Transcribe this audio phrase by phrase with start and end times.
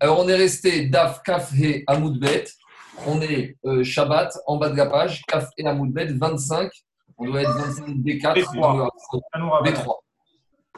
[0.00, 2.44] Alors, on est resté Daf, Kaf et Amoudbet.
[3.06, 6.70] On est euh, Shabbat en bas de la page, Kaf et Amoudbet, 25.
[7.18, 8.34] On doit être 25 B4.
[8.34, 8.88] B3.
[9.64, 9.94] B3.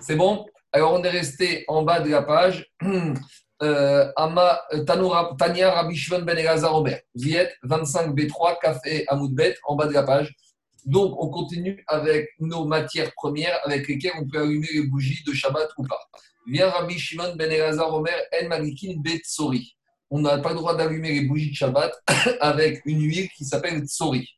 [0.01, 0.47] C'est bon?
[0.73, 2.67] Alors, on est resté en bas de la page.
[3.63, 6.99] Euh, Ama, Tanoura, Tania Rabbi Shimon Ben Elazar Omer.
[7.15, 7.53] Vous y êtes?
[7.63, 10.35] 25 B3, Kaf et Amoudbet, en bas de la page.
[10.87, 15.33] Donc, on continue avec nos matières premières avec lesquelles on peut allumer les bougies de
[15.33, 16.01] Shabbat ou pas.
[16.51, 19.77] Vient Rabbi Shimon ben Elazar Omer El Malikin Tsori.
[20.11, 21.93] On n'a pas le droit d'allumer les bougies de Shabbat
[22.41, 24.29] avec une huile qui s'appelle Tsori.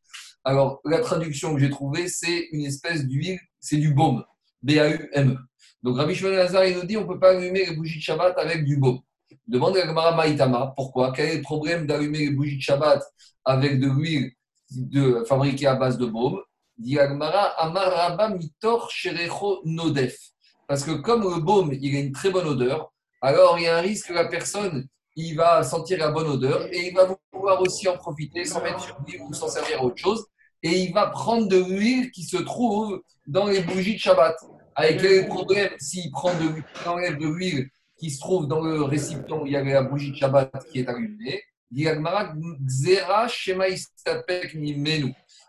[0.44, 4.22] Alors, la traduction que j'ai trouvée, c'est une espèce d'huile, c'est du baume.
[4.60, 5.38] B-A-U-M-E.
[5.82, 7.96] Donc, Rabbi Shimon ben Elazar, il nous dit on ne peut pas allumer les bougies
[7.96, 9.00] de Shabbat avec du baume.
[9.46, 11.14] Demande à Gamara Maïtama pourquoi?
[11.16, 13.02] Quel est le problème d'allumer les bougies de Shabbat
[13.46, 14.32] avec de l'huile
[14.70, 16.42] de, fabriquée à base de baume?
[17.58, 20.31] Amaraba Mitor Sherecho Nodef.
[20.72, 23.76] Parce que comme le baume, il a une très bonne odeur, alors il y a
[23.76, 24.86] un risque que la personne,
[25.16, 28.80] il va sentir la bonne odeur et il va pouvoir aussi en profiter sans mettre
[28.80, 30.24] sur l'huile ou s'en servir à autre chose.
[30.62, 34.34] Et il va prendre de l'huile qui se trouve dans les bougies de Shabbat.
[34.74, 37.68] Avec quel problème s'il prend de l'huile, enlève de l'huile
[37.98, 40.78] qui se trouve dans le récipient où il y avait la bougie de Shabbat qui
[40.78, 41.42] est allumée,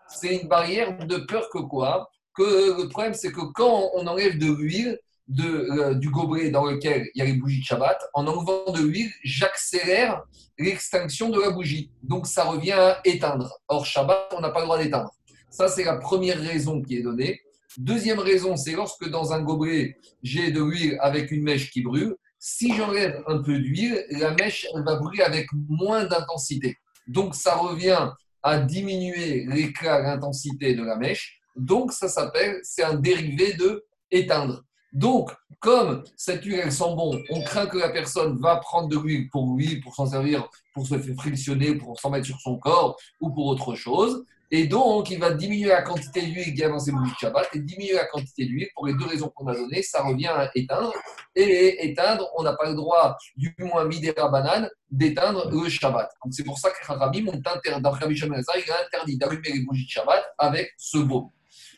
[0.09, 2.09] c'est une barrière de peur que quoi?
[2.35, 4.99] Que le problème, c'est que quand on enlève de l'huile
[5.39, 8.81] euh, du gobelet dans lequel il y a les bougies de Shabbat, en enlevant de
[8.81, 10.23] l'huile, j'accélère
[10.57, 11.91] l'extinction de la bougie.
[12.01, 13.59] Donc ça revient à éteindre.
[13.67, 15.11] Or, Shabbat, on n'a pas le droit d'éteindre.
[15.49, 17.41] Ça, c'est la première raison qui est donnée.
[17.77, 22.15] Deuxième raison, c'est lorsque dans un gobelet, j'ai de l'huile avec une mèche qui brûle,
[22.45, 26.77] si j'enlève un peu d'huile, la mèche elle va brûler avec moins d'intensité.
[27.07, 28.11] Donc ça revient
[28.43, 31.39] à diminuer l'éclat, l'intensité de la mèche.
[31.55, 34.61] Donc ça s'appelle, c'est un dérivé de éteindre.
[34.93, 38.97] Donc, comme cette huile, elle sent bon, on craint que la personne va prendre de
[38.97, 42.57] l'huile pour lui, pour s'en servir, pour se faire frictionner, pour s'en mettre sur son
[42.57, 44.23] corps ou pour autre chose.
[44.51, 47.17] Et donc, il va diminuer la quantité d'huile qu'il y a dans ses bougies de
[47.17, 49.81] Shabbat et diminuer la quantité d'huile pour les deux raisons qu'on a données.
[49.81, 50.93] Ça revient à éteindre.
[51.35, 56.07] Et éteindre, on n'a pas le droit, du moins midera banane, d'éteindre le Shabbat.
[56.23, 59.89] Donc, c'est pour ça que Rabbi, dans Rabbi il a interdit d'allumer les bougies de
[59.89, 61.31] Shabbat avec ce beau.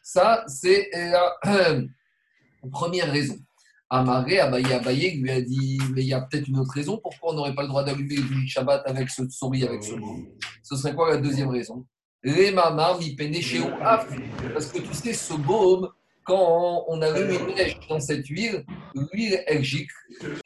[0.04, 1.34] Ça, c'est la
[2.70, 3.38] première raison.
[3.90, 7.32] Amaré, Abaye, Abaye lui a dit Mais il y a peut-être une autre raison pourquoi
[7.32, 10.18] on n'aurait pas le droit d'allumer de Shabbat avec ce souris, avec ce beau.
[10.64, 11.86] Ce serait quoi la deuxième raison?
[12.24, 13.62] Les mamans, chez
[14.54, 15.90] Parce que tu sais, ce baume,
[16.24, 18.66] quand on allume une mèche dans cette huile,
[18.96, 19.94] l'huile, elle gicle.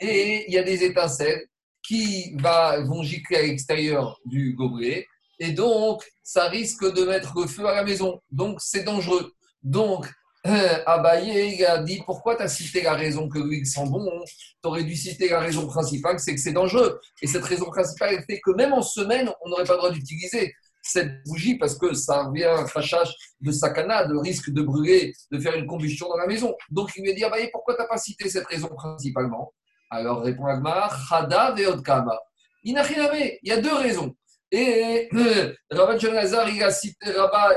[0.01, 1.47] Et il y a des étincelles
[1.81, 5.07] qui vont gicler à l'extérieur du gobelet.
[5.40, 8.19] Et donc, ça risque de mettre le feu à la maison.
[8.30, 9.31] Donc, c'est dangereux.
[9.63, 10.06] Donc,
[10.45, 14.67] Abaye il a dit Pourquoi tu as cité la raison que l'huile sent bon Tu
[14.69, 17.00] aurais dû citer la raison principale, c'est que c'est dangereux.
[17.22, 20.53] Et cette raison principale, fait que même en semaine, on n'aurait pas le droit d'utiliser
[20.81, 25.39] cette bougie parce que ça revient un crachage de sakana, de risque de brûler, de
[25.39, 26.56] faire une combustion dans la maison.
[26.69, 29.53] Donc il lui a dit ah bah, pourquoi tu pas cité cette raison principalement?
[29.89, 32.17] Alors répond Agmar Hada veodkama.
[32.63, 34.16] Il n'a rien Il y a deux raisons.
[34.51, 37.05] Et euh, Rabbi Shon il a, cité,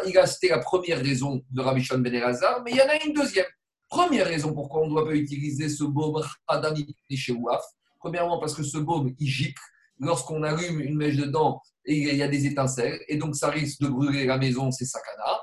[0.07, 2.89] il a cité la première raison de Rabbi Shon Ben Elazar, mais il y en
[2.89, 3.47] a une deuxième.
[3.89, 7.63] Première raison pourquoi on ne doit pas utiliser ce baume Hadami chez Ouaf.
[7.99, 9.63] Premièrement, parce que ce baume, il gicle.
[9.99, 13.89] Lorsqu'on allume une mèche dedans, il y a des étincelles, et donc ça risque de
[13.89, 15.41] brûler la maison, c'est sakana.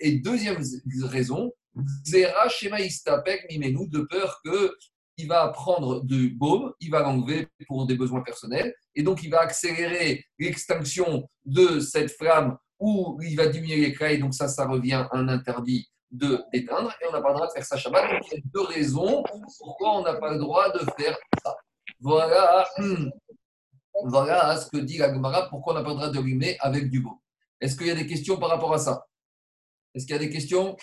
[0.00, 0.62] Et deuxième
[1.02, 1.52] raison,
[2.04, 4.40] Zera Shema Istapek Mimenu, de peur
[5.18, 9.30] qu'il va prendre du baume, il va l'enlever pour des besoins personnels, et donc il
[9.30, 14.64] va accélérer l'extinction de cette flamme ou il va diminuer l'éclat, et donc ça, ça
[14.66, 17.76] revient à un interdit de d'éteindre, et on n'a pas le droit de faire ça
[17.76, 18.10] Shabbat.
[18.10, 19.24] Donc il y a deux raisons
[19.58, 21.56] pourquoi on n'a pas le droit de faire ça.
[22.00, 22.66] Voilà.
[24.04, 27.00] Voilà ce que dit la Gemara, pourquoi on n'a pas le droit d'allumer avec du
[27.00, 27.20] beau.
[27.60, 29.04] Est-ce qu'il y a des questions par rapport à ça?
[29.92, 30.76] Est-ce qu'il y a des questions?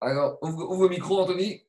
[0.00, 1.62] Alors, ouvre, le micro, Anthony.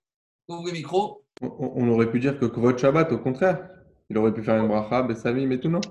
[0.48, 1.24] Ouvre le micro.
[1.42, 3.70] On, aurait pu dire que votre Shabbat, au contraire.
[4.10, 5.82] Il aurait pu faire une bracha, Bessamim et tout, non?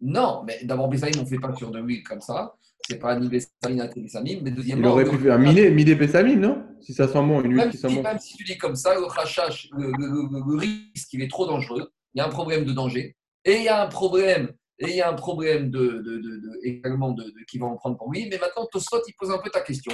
[0.00, 2.54] Non, mais d'abord, Bessamim, on ne fait pas sur de l'huile comme ça.
[2.88, 4.40] C'est pas ni Bessamim ni Bessamim.
[4.42, 4.88] Mais deuxièmement.
[4.88, 6.64] Il aurait pu faire miner, miner Bessamim, non?
[6.80, 8.02] Si ça sent bon, une huile qui sent bon.
[8.02, 11.92] Même si tu dis comme ça, le rachach, le, le risque, il est trop dangereux
[12.14, 14.96] il y a un problème de danger, et il y a un problème, et il
[14.96, 16.02] y a un problème de,
[16.62, 18.28] également de, qui va en prendre pour lui.
[18.28, 19.92] Mais maintenant, Tosfot, il pose un peu ta question.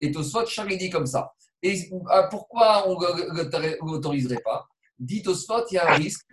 [0.00, 1.32] Et Tosfot, Charles, dit comme ça.
[1.62, 4.66] Et ah, pourquoi on ne l'autoriserait pas?
[4.98, 6.26] Dit Tosfot, il y a un risque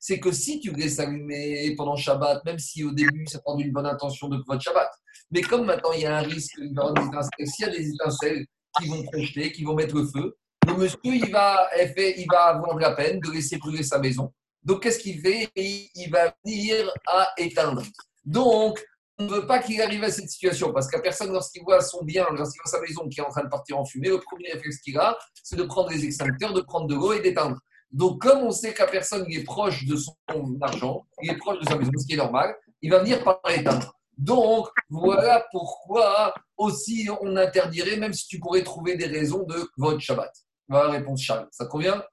[0.00, 3.72] c'est que si tu laisses allumer pendant Shabbat, même si au début ça prend une
[3.72, 4.90] bonne intention de votre Shabbat,
[5.30, 8.46] mais comme maintenant il y a un risque, s'il y a des étincelles
[8.78, 10.36] qui vont projeter, qui vont mettre le feu,
[10.66, 14.32] le monsieur, il va, il va avoir la peine de laisser brûler sa maison.
[14.62, 15.48] Donc, qu'est-ce qu'il fait?
[15.56, 17.82] Il va venir à éteindre.
[18.24, 18.84] Donc,
[19.18, 22.04] on ne veut pas qu'il arrive à cette situation parce qu'à personne, lorsqu'il voit son
[22.04, 24.52] bien, lorsqu'il voit sa maison qui est en train de partir en fumée, le premier
[24.52, 27.58] réflexe qu'il a, c'est de prendre les extincteurs, de prendre de l'eau et d'éteindre.
[27.90, 30.14] Donc, comme on sait qu'à personne il est proche de son
[30.60, 33.40] argent, il est proche de sa maison, ce qui est normal, il va venir par
[33.48, 33.92] éteindre.
[34.18, 40.00] Donc, voilà pourquoi aussi on interdirait, même si tu pourrais trouver des raisons de votre
[40.00, 40.32] Shabbat.
[40.68, 41.48] Voilà la réponse Charles.
[41.50, 42.04] Ça te convient?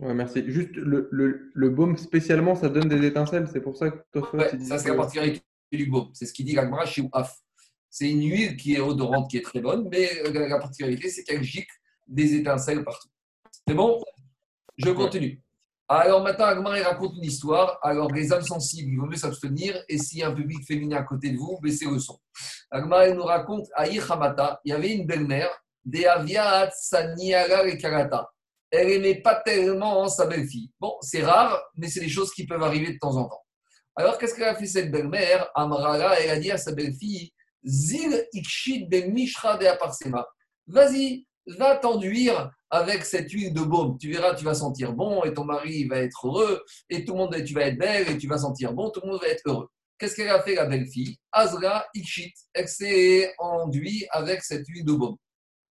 [0.00, 0.44] Ouais, merci.
[0.46, 3.48] Juste le, le, le, baume spécialement, ça donne des étincelles.
[3.52, 5.42] C'est pour ça que toi, ouais, ça, c'est la particularité
[5.76, 6.10] du baume.
[6.14, 7.36] C'est ce qu'il dit l'Agmara chez Ouaf.
[7.90, 11.42] C'est une huile qui est odorante, qui est très bonne, mais la particularité, c'est qu'elle
[11.42, 11.74] gicle
[12.06, 13.08] des étincelles partout.
[13.66, 14.02] C'est bon?
[14.76, 15.42] Je continue.
[15.88, 17.78] Alors maintenant, Agmara raconte une histoire.
[17.82, 19.82] Alors, les âmes sensibles, il vaut mieux s'abstenir.
[19.88, 22.18] Et s'il y a un public féminin à côté de vous, baissez le son.
[22.70, 25.50] Agmara nous raconte à Hamata, il y avait une belle-mère,
[25.84, 28.28] des Aviat Saniara et Karata
[28.70, 30.70] elle n'aimait pas tellement sa belle-fille.
[30.78, 33.44] Bon, c'est rare, mais c'est des choses qui peuvent arriver de temps en temps.
[33.98, 37.32] Alors, qu'est-ce qu'elle a fait cette belle-mère Amrara, elle a dit à sa belle-fille
[37.64, 40.24] Zil ikshid de mishra de aparsema.
[40.68, 41.26] Vas-y,
[41.58, 43.98] va t'enduire avec cette huile de baume.
[43.98, 47.18] Tu verras, tu vas sentir bon et ton mari va être heureux et tout le
[47.18, 49.42] monde, tu vas être belle et tu vas sentir bon, tout le monde va être
[49.46, 49.66] heureux.
[49.98, 51.16] Qu'est-ce qu'elle a fait, la belle-fille?
[51.32, 52.34] Azra ikshit.
[52.54, 55.16] Elle s'est enduite avec cette huile de baume.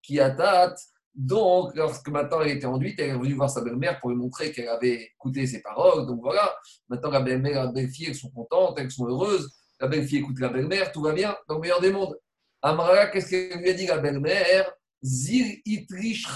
[0.02, 0.78] Qui atate
[1.18, 4.52] donc, lorsque maintenant elle était enduite, elle est venue voir sa belle-mère pour lui montrer
[4.52, 6.06] qu'elle avait écouté ses paroles.
[6.06, 6.56] Donc voilà,
[6.90, 9.52] maintenant la belle-mère et la belle-fille, elles sont contentes, elles sont heureuses.
[9.80, 12.16] La belle-fille écoute la belle-mère, tout va bien, dans le meilleur des mondes.
[12.62, 14.72] Amrara, qu'est-ce qu'elle lui a dit la belle-mère?
[15.02, 16.28] Zir itrish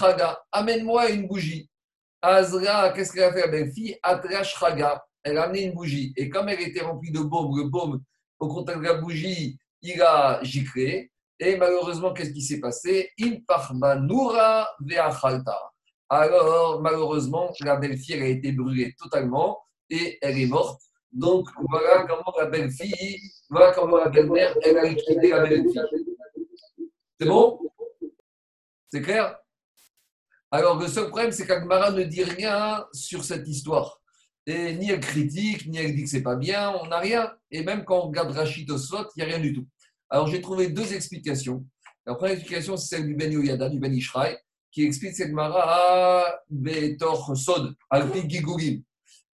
[0.50, 1.70] amène-moi une bougie.
[2.20, 3.96] Azra, qu'est-ce qu'elle a fait la belle-fille?
[4.02, 4.56] Atrash
[5.24, 6.12] elle a amené une bougie.
[6.16, 8.02] Et comme elle était remplie de baume, le baume,
[8.40, 11.12] au contact de la bougie, il a giclé.
[11.44, 13.10] Et malheureusement, qu'est-ce qui s'est passé?
[16.08, 19.58] Alors, malheureusement, la belle-fille a été brûlée totalement
[19.90, 20.80] et elle est morte.
[21.10, 23.18] Donc, voilà comment la belle-fille,
[23.50, 25.82] voilà comment la belle-mère, elle a liquidé la belle-fille.
[27.18, 27.58] C'est bon?
[28.92, 29.36] C'est clair?
[30.52, 34.00] Alors, le seul problème, c'est qu'Agmara ne dit rien sur cette histoire.
[34.46, 37.34] Et ni elle critique, ni elle dit que c'est pas bien, on n'a rien.
[37.50, 39.66] Et même quand on regarde Rachid Osot, il n'y a rien du tout.
[40.12, 41.64] Alors, j'ai trouvé deux explications.
[42.04, 44.36] La première explication, c'est celle du Ben Yoyada, du Ben Ishraï,
[44.70, 47.74] qui explique cette Mara Betor Sod.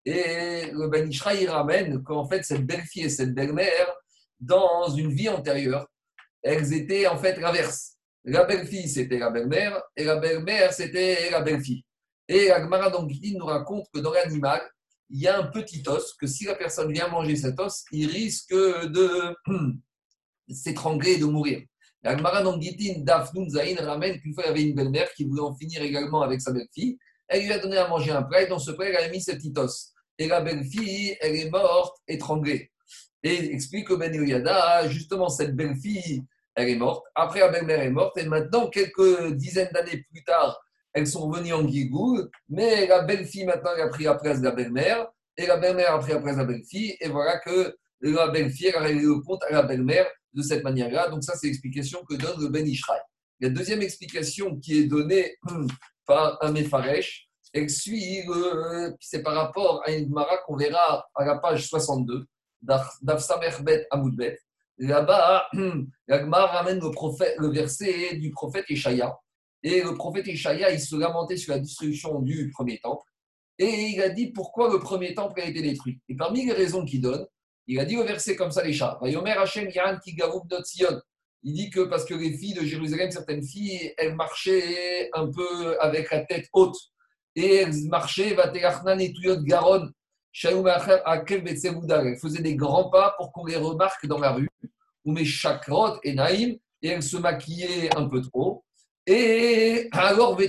[0.06, 3.92] Et le Ben Ishraï ramène qu'en fait, cette belle-fille et cette belle-mère,
[4.40, 5.88] dans une vie antérieure,
[6.44, 7.96] elles étaient en fait l'inverse.
[8.24, 11.84] La belle-fille, c'était la belle-mère, et la belle-mère, c'était la belle-fille.
[12.28, 14.62] Et Agmara Dongiti nous raconte que dans l'animal,
[15.10, 18.12] il y a un petit os, que si la personne vient manger cet os, il
[18.12, 19.36] risque de
[20.50, 21.62] s'étrangler et de mourir.
[22.04, 25.56] Agmara Gitin Dafnun Zain ramène qu'une fois il y avait une belle-mère qui voulait en
[25.56, 26.98] finir également avec sa belle-fille.
[27.28, 29.22] Elle lui a donné à manger un plat et dans ce plat, elle a mis
[29.22, 29.92] cette titos.
[30.18, 32.72] Et la belle-fille, elle est morte étranglée.
[33.24, 36.24] Et explique au Ben Yoyada, justement, cette belle-fille,
[36.56, 37.06] elle est morte.
[37.14, 38.18] Après, la belle-mère est morte.
[38.18, 40.60] Et maintenant, quelques dizaines d'années plus tard,
[40.94, 42.20] elles sont venues en Guigou.
[42.50, 45.08] Mais la belle-fille, maintenant, elle a pris la place de la belle-mère.
[45.36, 46.96] Et la belle-mère a pris la place de la belle-fille.
[47.00, 51.10] Et voilà que la belle-fille a réglé le compte à la belle-mère de cette manière-là.
[51.10, 53.00] Donc ça, c'est l'explication que donne le Ben Ishraï.
[53.40, 55.36] La deuxième explication qui est donnée
[56.06, 56.56] par un
[57.54, 58.24] elle suit,
[59.00, 62.26] c'est par rapport à une Mara qu'on verra à la page 62
[63.02, 64.38] d'Afsamerbet Amoudbet.
[64.78, 65.48] Là-bas,
[66.08, 69.18] la ramène le, prophète, le verset du prophète Ishaïa.
[69.64, 73.04] Et le prophète Ishaïa, il se lamentait sur la destruction du premier temple.
[73.58, 76.00] Et il a dit pourquoi le premier temple a été détruit.
[76.10, 77.26] Et parmi les raisons qu'il donne,
[77.68, 78.98] il a dit au verset comme ça les chats.
[81.44, 85.80] Il dit que parce que les filles de Jérusalem, certaines filles, elles marchaient un peu
[85.80, 86.78] avec la tête haute.
[87.36, 88.36] Et elles marchaient.
[88.36, 88.58] Elles
[92.20, 94.50] faisaient des grands pas pour qu'on les remarque dans la rue.
[95.06, 96.58] Ou mes chakrot et naïm.
[96.82, 98.64] Et elles se maquillaient un peu trop.
[99.06, 100.40] Et alors,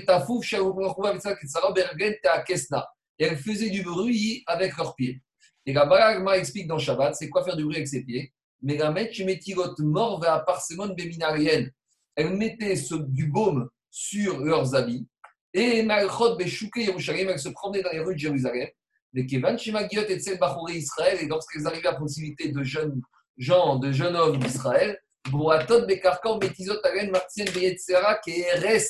[3.19, 5.21] et elles faisaient du bruit avec leurs pieds.
[5.69, 8.33] Et la Baragma explique dans Shabbat, c'est quoi faire du bruit avec ses pieds?
[8.63, 11.71] Mais la mort mort vers parsemone béminarienne.
[12.17, 12.75] Elle mettait
[13.11, 15.07] du baume sur leurs habits.
[15.53, 18.67] Et Malchot Beshouke Yerushalayim, elle se promenait dans les rues de Jérusalem.
[19.13, 20.39] Mais Kevan Shemagiot et Tsel
[20.71, 23.03] Israël, et lorsqu'elles arrivaient à proximité de jeunes
[23.37, 24.99] gens, de jeunes hommes d'Israël,
[25.31, 28.87] Boatot Bekarkor Betizot Aren Martien Beyetzera Keres.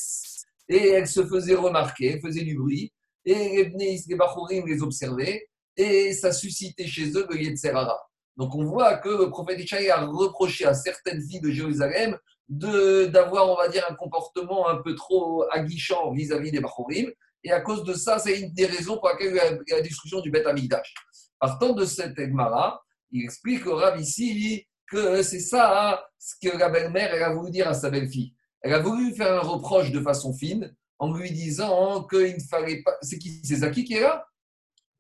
[0.69, 2.93] Et elles se faisaient remarquer, elles faisaient du bruit.
[3.25, 5.48] Et les les Bachourim les observaient
[5.79, 7.99] et ça suscitait chez eux le Yetzerara.
[8.37, 12.19] Donc on voit que le prophète Ishaï a reproché à certaines filles de Jérusalem
[12.49, 17.11] d'avoir, on va dire, un comportement un peu trop aguichant vis-à-vis des Bachorim.
[17.45, 19.65] Et à cause de ça, c'est une des raisons pour laquelle il y a eu
[19.71, 20.93] la destruction du Beth Amidash.
[21.39, 22.83] Partant de cette Egmara,
[23.13, 27.69] il explique au Rav ici que c'est ça ce que la belle-mère a voulu dire
[27.69, 28.35] à sa belle-fille.
[28.63, 32.83] Elle a voulu faire un reproche de façon fine en lui disant qu'il ne fallait
[32.83, 32.97] pas.
[33.03, 34.27] C'est qui C'est Zaki qui est là?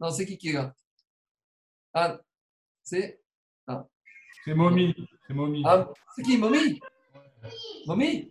[0.00, 0.72] Non, c'est qui qui est là
[1.92, 2.18] Ah,
[2.82, 3.20] c'est.
[3.66, 3.84] Ah.
[4.44, 4.94] C'est Momi.
[5.26, 5.62] C'est Momi.
[5.66, 6.80] Ah, c'est qui Momi?
[7.86, 8.28] Momi?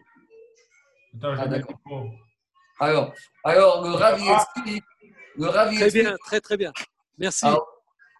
[1.22, 1.80] Ah, d'accord.
[2.80, 4.84] Alors, alors, le Rav, il explique.
[5.36, 6.72] Le Rav, très bien, très très bien.
[7.18, 7.46] Merci.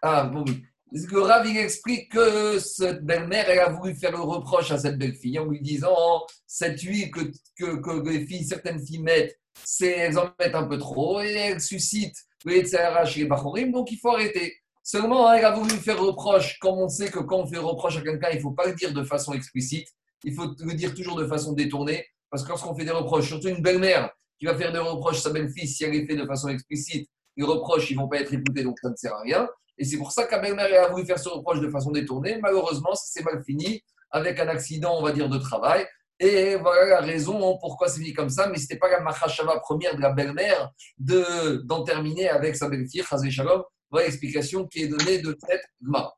[0.02, 0.62] ah, bon, oui.
[0.92, 4.98] Le Rav, il explique que cette belle-mère, elle a voulu faire le reproche à cette
[4.98, 7.20] belle-fille en lui disant oh, cette huile que,
[7.56, 9.38] que, que, les filles, certaines filles mettent,
[9.80, 14.56] elles en mettent un peu trop et elles suscitent donc il faut arrêter.
[14.82, 18.00] Seulement, elle a voulu faire reproche, comme on sait que quand on fait reproche à
[18.00, 19.88] quelqu'un, il ne faut pas le dire de façon explicite,
[20.24, 23.48] il faut le dire toujours de façon détournée, parce que lorsqu'on fait des reproches, surtout
[23.48, 26.24] une belle-mère qui va faire des reproches à sa belle-fille, si elle les fait de
[26.24, 29.20] façon explicite, les reproches, ils ne vont pas être écoutés, donc ça ne sert à
[29.20, 29.48] rien.
[29.78, 32.38] Et c'est pour ça qu'à belle-mère a voulu faire ce reproche de façon détournée.
[32.42, 35.86] Malheureusement, ça s'est mal fini avec un accident, on va dire, de travail.
[36.20, 39.60] Et voilà la raison pourquoi c'est fini comme ça, mais ce n'était pas la machashava
[39.60, 43.62] première de la belle-mère d'en terminer avec sa belle-fille, Chazé Shalom.
[43.90, 46.12] Voilà l'explication qui est donnée de cette Gmara.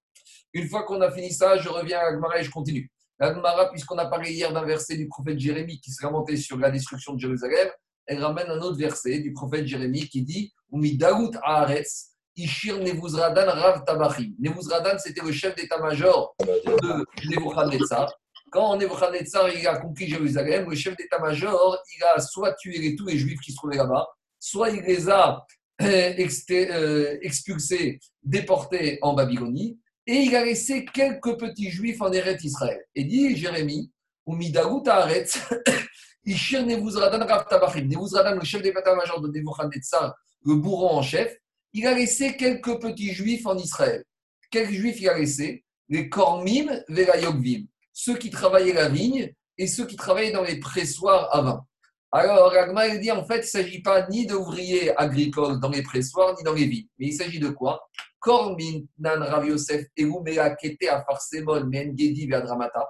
[0.52, 2.90] Une fois qu'on a fini ça, je reviens à Gmara et je continue.
[3.18, 6.56] La Gmara, puisqu'on a parlé hier d'un verset du prophète Jérémie qui se remontait sur
[6.56, 7.68] la destruction de Jérusalem,
[8.06, 13.46] elle ramène un autre verset du prophète Jérémie qui dit Umi Daout Haaretz, Ishir Nevuzradan
[13.46, 14.32] Rav Tabachim.
[14.40, 18.10] Nevuzradan, c'était le chef d'état-major de Nebuchadnezzar.
[18.50, 23.16] Quand Nebuchadnezzar il a conquis Jérusalem, le chef d'état-major, il a soit tué tous les
[23.16, 24.08] juifs qui se trouvaient là-bas,
[24.40, 25.44] soit il les a
[25.82, 26.12] euh,
[26.50, 32.80] euh, expulsés, déportés en Babylonie, et il a laissé quelques petits juifs en Eretz Israël.
[32.94, 33.92] Et dit Jérémie,
[34.26, 35.38] ou Midagout Haaretz,
[36.24, 37.88] Ishir Rav Tabachim.
[37.88, 40.14] Le chef d'état-major de Nebuchadnezzar,
[40.44, 41.34] le bourreau en chef,
[41.72, 44.04] il a laissé quelques petits juifs en Israël.
[44.50, 45.64] Quelques juifs il a laissé?
[45.88, 51.34] Les Kormim, Yogvim, ceux qui travaillaient la vigne et ceux qui travaillaient dans les pressoirs
[51.34, 51.64] à vin.
[52.12, 55.82] Alors, Ragma, il dit en fait, il ne s'agit pas ni d'ouvriers agricoles dans les
[55.82, 56.88] pressoirs ni dans les vignes.
[56.98, 57.88] Mais il s'agit de quoi?
[58.18, 62.88] Kormin, Nan, Rav Yosef, Erumea, Kete, Afarsemon, Mengedi, Verdramata.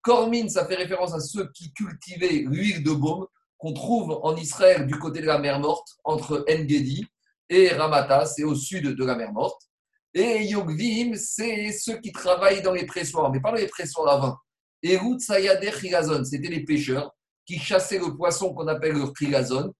[0.00, 3.26] Kormin, ça fait référence à ceux qui cultivaient l'huile de baume
[3.58, 7.06] qu'on trouve en Israël du côté de la mer Morte, entre Engedi
[7.48, 9.60] et Ramata, c'est au sud de la mer Morte.
[10.14, 14.20] Et Yogvim, c'est ceux qui travaillent dans les pressoirs, mais pas dans les pressoirs à
[14.20, 14.38] vin.
[14.82, 17.10] Et Sayade Chilazon, c'était les pêcheurs
[17.46, 19.72] qui chassaient le poisson qu'on appelle le Chilazon.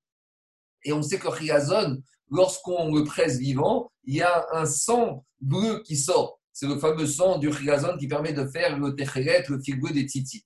[0.83, 5.25] Et on sait que le Chilazon, lorsqu'on le presse vivant, il y a un sang
[5.41, 6.41] bleu qui sort.
[6.53, 10.03] C'est le fameux sang du Chilazon qui permet de faire le Techelet, le fil des
[10.03, 10.45] tzitzit.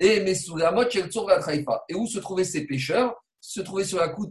[0.00, 0.84] Et Mesulamot,
[1.28, 1.84] la Traifa.
[1.88, 3.14] Et où se trouvaient ces pêcheurs?
[3.40, 4.30] Se trouvait sur la, côte,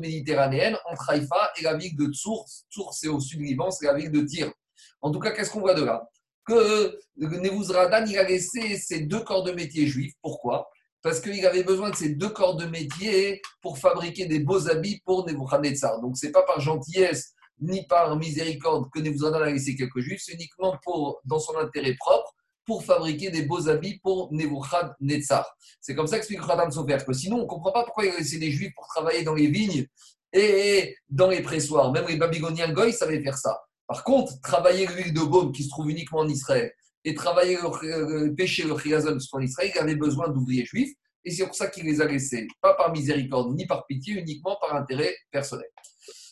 [0.00, 2.46] méditerranéenne, entre Haïfa et la ville de Tsour.
[2.70, 4.52] Tsour, c'est au sud du Liban, c'est la ville de Tyr.
[5.00, 6.08] En tout cas, qu'est-ce qu'on voit de là?
[6.46, 10.14] Que Nevuzradan, il a laissé ses deux corps de métier juifs.
[10.22, 10.68] Pourquoi?
[11.02, 15.00] Parce qu'il avait besoin de ces deux corps de métier pour fabriquer des beaux habits
[15.04, 16.00] pour Nebuchadnezzar.
[16.00, 20.22] Donc, ce n'est pas par gentillesse ni par miséricorde que Nevuzradan a laissé quelques juifs,
[20.24, 22.32] c'est uniquement pour, dans son intérêt propre
[22.68, 25.46] pour fabriquer des beaux habits pour Nebuchadnezzar.
[25.80, 28.18] C'est comme ça qu'explique Khadam Sofer, que sinon on ne comprend pas pourquoi il a
[28.18, 29.86] laissé des juifs pour travailler dans les vignes
[30.34, 31.90] et dans les pressoirs.
[31.92, 33.58] Même les Babyloniens Goy savaient faire ça.
[33.86, 36.70] Par contre, travailler l'huile de baume qui se trouve uniquement en Israël
[37.04, 40.92] et travailler le, pêcher le chiyazon en Israël, il avait besoin d'ouvriers juifs
[41.24, 44.58] et c'est pour ça qu'il les a laissés, pas par miséricorde ni par pitié, uniquement
[44.60, 45.70] par intérêt personnel.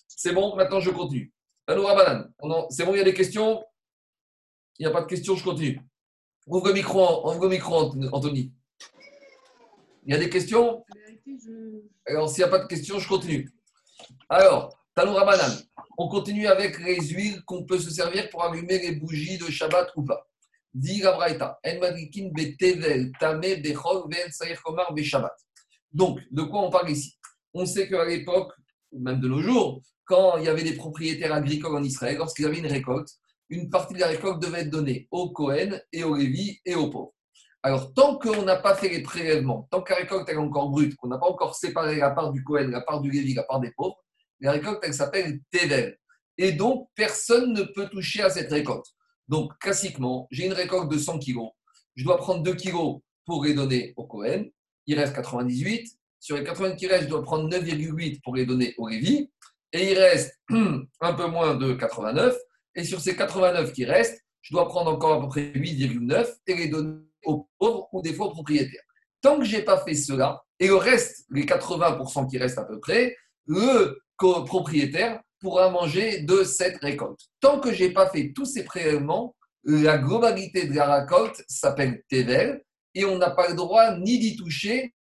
[0.06, 1.32] C'est bon, maintenant je continue.
[1.66, 1.74] C'est
[2.84, 3.64] bon, il y a des questions?
[4.78, 5.80] Il n'y a pas de questions, je continue.
[6.46, 8.52] Ouvre le micro, ouvre le micro Anthony.
[10.04, 10.84] Il y a des questions?
[12.06, 13.50] Alors, s'il n'y a pas de questions, je continue.
[14.28, 15.58] Alors, Tanoura Banane,
[15.98, 19.90] on continue avec les huiles qu'on peut se servir pour allumer les bougies de Shabbat
[19.96, 20.28] ou pas.
[20.72, 21.02] Dit
[25.92, 27.18] Donc, de quoi on parle ici?
[27.54, 28.52] On sait qu'à l'époque,
[28.92, 32.58] même de nos jours, quand il y avait des propriétaires agricoles en Israël, lorsqu'ils avaient
[32.58, 33.08] une récolte,
[33.48, 36.90] une partie de la récolte devait être donnée au Cohen et aux Lévi et aux
[36.90, 37.12] pauvres.
[37.62, 40.94] Alors, tant qu'on n'a pas fait les prélèvements, tant que la récolte est encore brute,
[40.96, 43.60] qu'on n'a pas encore séparé la part du Cohen, la part du Lévi, la part
[43.60, 43.96] des pauvres,
[44.40, 45.98] la récolte, elle s'appelle Tevel.
[46.38, 48.86] Et donc, personne ne peut toucher à cette récolte.
[49.28, 51.38] Donc, classiquement, j'ai une récolte de 100 kg.
[51.96, 54.44] Je dois prendre 2 kg pour les donner au Cohen.
[54.86, 55.90] Il reste 98.
[56.20, 59.30] Sur les 80 qui restent, je dois prendre 9,8 pour les donner au Lévi.
[59.72, 62.36] Et il reste un peu moins de 89.
[62.76, 66.54] Et sur ces 89 qui restent, je dois prendre encore à peu près 8,9 et
[66.54, 68.82] les donner aux pauvres ou des fois aux propriétaires.
[69.20, 72.64] Tant que je n'ai pas fait cela, et le reste, les 80% qui restent à
[72.64, 73.16] peu près,
[73.46, 77.20] le propriétaire pourra manger de cette récolte.
[77.40, 82.02] Tant que je n'ai pas fait tous ces prélèvements, la globalité de la récolte s'appelle
[82.08, 82.62] Tevel
[82.94, 84.94] et on n'a pas le droit ni d'y toucher,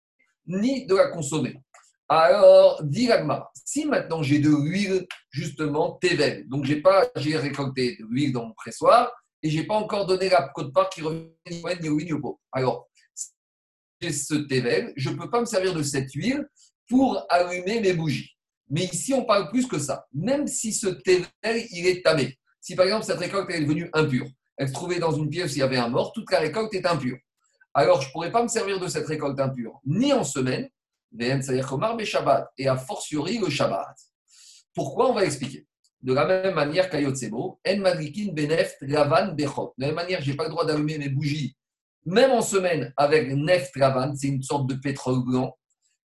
[0.48, 1.62] ni de la consommer.
[2.08, 7.98] Alors, dit l'agma, si maintenant j'ai de l'huile, justement, Tevel, donc j'ai pas, j'ai récolté
[8.00, 11.30] de l'huile dans mon pressoir et j'ai pas encore donné la côte part qui revient
[11.50, 12.88] ni au ni au Alors,
[14.00, 16.48] j'ai ce Tevel, je peux pas me servir de cette huile
[16.88, 18.32] pour allumer mes bougies.
[18.70, 20.06] Mais ici, on parle plus que ça.
[20.14, 22.38] Même si ce Tevel, il est tamé.
[22.62, 25.56] Si par exemple, cette récolte est devenue impure, elle se trouvait dans une pièce où
[25.56, 27.18] il y avait un mort, toute la récolte est impure.
[27.74, 30.70] Alors, je pourrais pas me servir de cette récolte impure, ni en semaine,
[32.58, 33.96] et a fortiori le Shabbat.
[34.74, 35.68] Pourquoi On va expliquer?
[36.02, 39.74] De la même manière qu'Ayotsebo, En Madrikin Beneft Lavan Bechot.
[39.78, 41.56] De la même manière, je n'ai pas le droit d'allumer mes bougies,
[42.06, 45.58] même en semaine, avec Neft Lavan, c'est une sorte de pétrole blanc.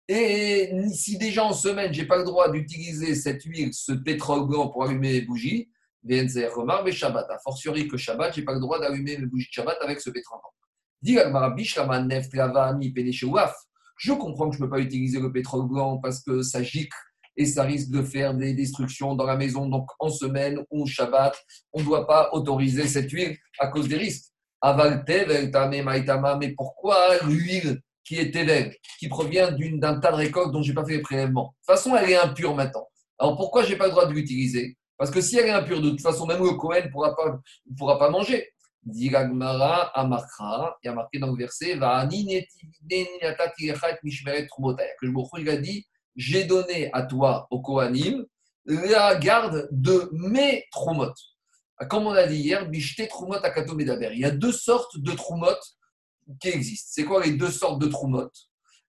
[0.09, 4.47] Et si déjà en semaine, je n'ai pas le droit d'utiliser cette huile, ce pétrole
[4.47, 5.71] blanc pour allumer mes bougies,
[6.03, 7.31] mais Shabbat.
[7.31, 10.01] A fortiori que Shabbat, je n'ai pas le droit d'allumer mes bougies de Shabbat avec
[10.01, 10.51] ce pétrole blanc.
[13.97, 16.97] Je comprends que je ne peux pas utiliser le pétrole blanc parce que ça gicle
[17.37, 19.69] et ça risque de faire des destructions dans la maison.
[19.69, 21.37] Donc en semaine ou Shabbat,
[21.73, 24.31] on ne doit pas autoriser cette huile à cause des risques.
[24.63, 26.97] Mais pourquoi
[27.27, 30.97] l'huile qui est tevel, qui provient d'un tas de récoltes dont je n'ai pas fait
[30.97, 31.47] les prélèvements?
[31.47, 32.87] De toute façon, elle est impure maintenant.
[33.19, 34.77] Alors pourquoi je n'ai pas le droit de l'utiliser?
[34.97, 37.39] Parce que si elle est impure, de toute façon, même le Cohen ne pourra pas,
[37.77, 38.54] pourra pas manger.
[38.85, 41.79] Diragmara Amakra, il y a marqué dans le verset,
[45.01, 45.87] que il a dit
[46.17, 48.25] J'ai donné à toi, au Kohanim,
[48.67, 51.13] la garde de mes trumot.
[51.89, 54.11] Comme on a dit hier, Bishte trumot akato medaber.
[54.13, 55.59] Il y a deux sortes de trumot
[56.41, 56.91] qui existent.
[56.93, 58.31] C'est quoi les deux sortes de trumot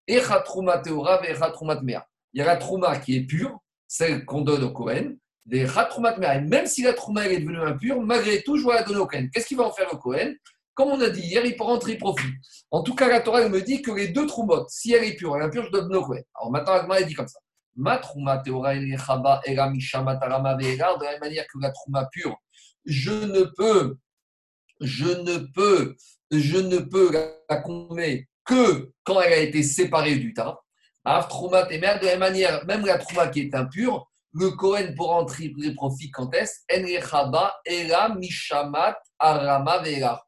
[0.08, 1.82] Echa truma teora et trumat.
[2.34, 6.82] Il y a la truma qui est pure, celle qu'on donne au Kohen, même si
[6.82, 9.30] la trouma est devenue impure, malgré tout, je vais la donner au Kohen.
[9.30, 10.36] Qu'est-ce qu'il va en faire le Kohen?
[10.74, 12.34] Comme on a dit hier, il peut rentrer profit.
[12.72, 15.16] En tout cas, la Torah elle me dit que les deux troumottes, si elle est
[15.16, 16.24] pure et impure, je dois donner au Kohen.
[16.36, 17.40] Alors maintenant, Agma elle dit comme ça.
[17.78, 18.90] Ma trouma teora de
[21.04, 22.36] la même manière que la trouma pure,
[22.86, 23.98] je ne peux,
[24.80, 25.96] je ne peux,
[26.32, 30.58] je ne peux la consommer que quand elle a été séparée du tas.
[31.06, 35.74] de la même manière, même la trouma qui est impure, le Kohen pourra en tirer
[35.74, 36.60] profit quand est-ce?
[38.18, 39.82] Mishamat arama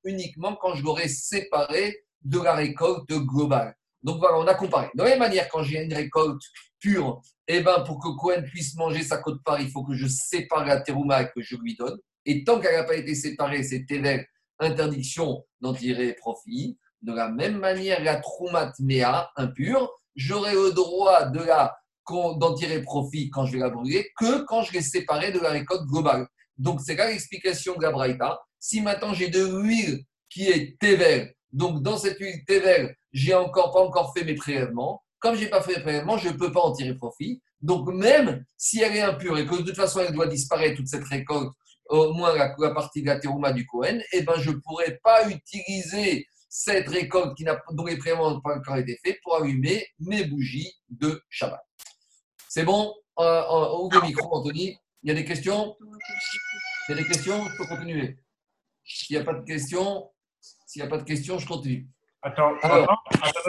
[0.05, 3.75] Uniquement quand je l'aurai séparé de la récolte globale.
[4.01, 4.89] Donc voilà, on a comparé.
[4.95, 6.41] De la même manière, quand j'ai une récolte
[6.79, 10.07] pure, eh ben, pour que Cohen puisse manger sa côte part, il faut que je
[10.07, 11.97] sépare la terouma que je lui donne.
[12.25, 14.25] Et tant qu'elle n'a pas été séparée, c'est tével,
[14.59, 16.77] interdiction d'en tirer profit.
[17.01, 21.75] De la même manière, la troumat mea, impure, j'aurai le droit de la
[22.09, 25.49] d'en tirer profit quand je vais la brûler que quand je l'ai séparée de la
[25.49, 26.27] récolte globale.
[26.57, 28.39] Donc, c'est là l'explication de la Braïta.
[28.59, 33.73] Si maintenant j'ai de l'huile qui est Tevel, donc dans cette huile Tevel, j'ai encore
[33.73, 35.03] pas encore fait mes prélèvements.
[35.19, 37.41] Comme je n'ai pas fait mes prélèvements, je ne peux pas en tirer profit.
[37.61, 40.87] Donc, même si elle est impure et que de toute façon elle doit disparaître, toute
[40.87, 41.51] cette récolte,
[41.89, 45.29] au moins la, partie de la terouma du Cohen, eh ben, je ne pourrais pas
[45.29, 50.25] utiliser cette récolte qui dont les prélèvements n'ont pas encore été faits pour allumer mes
[50.25, 51.61] bougies de Shabbat.
[52.57, 54.79] C'est bon euh, euh, Ouvre le micro, Anthony.
[55.03, 55.77] Il y a des questions?
[55.79, 57.45] Il y a des questions?
[57.45, 58.17] Je peux continuer.
[58.83, 60.09] S'il n'y a pas de questions,
[60.65, 61.87] s'il n'y a pas de questions, je continue.
[62.23, 62.53] Attends,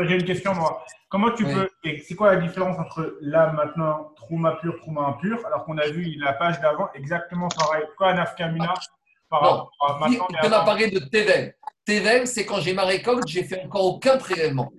[0.01, 0.85] j'ai une question moi.
[1.09, 1.71] Comment tu peux.
[2.07, 6.05] C'est quoi la différence entre là maintenant, Trouma pur, Trouma impur, alors qu'on a vu
[6.19, 7.85] la page d'avant exactement pareil?
[7.97, 8.75] Quoi, Nafkamina
[9.31, 11.55] par rapport à maintenant On a parlé de Tevel.
[11.87, 14.71] Tevel, c'est quand j'ai ma récolte, j'ai fait encore aucun prélèvement.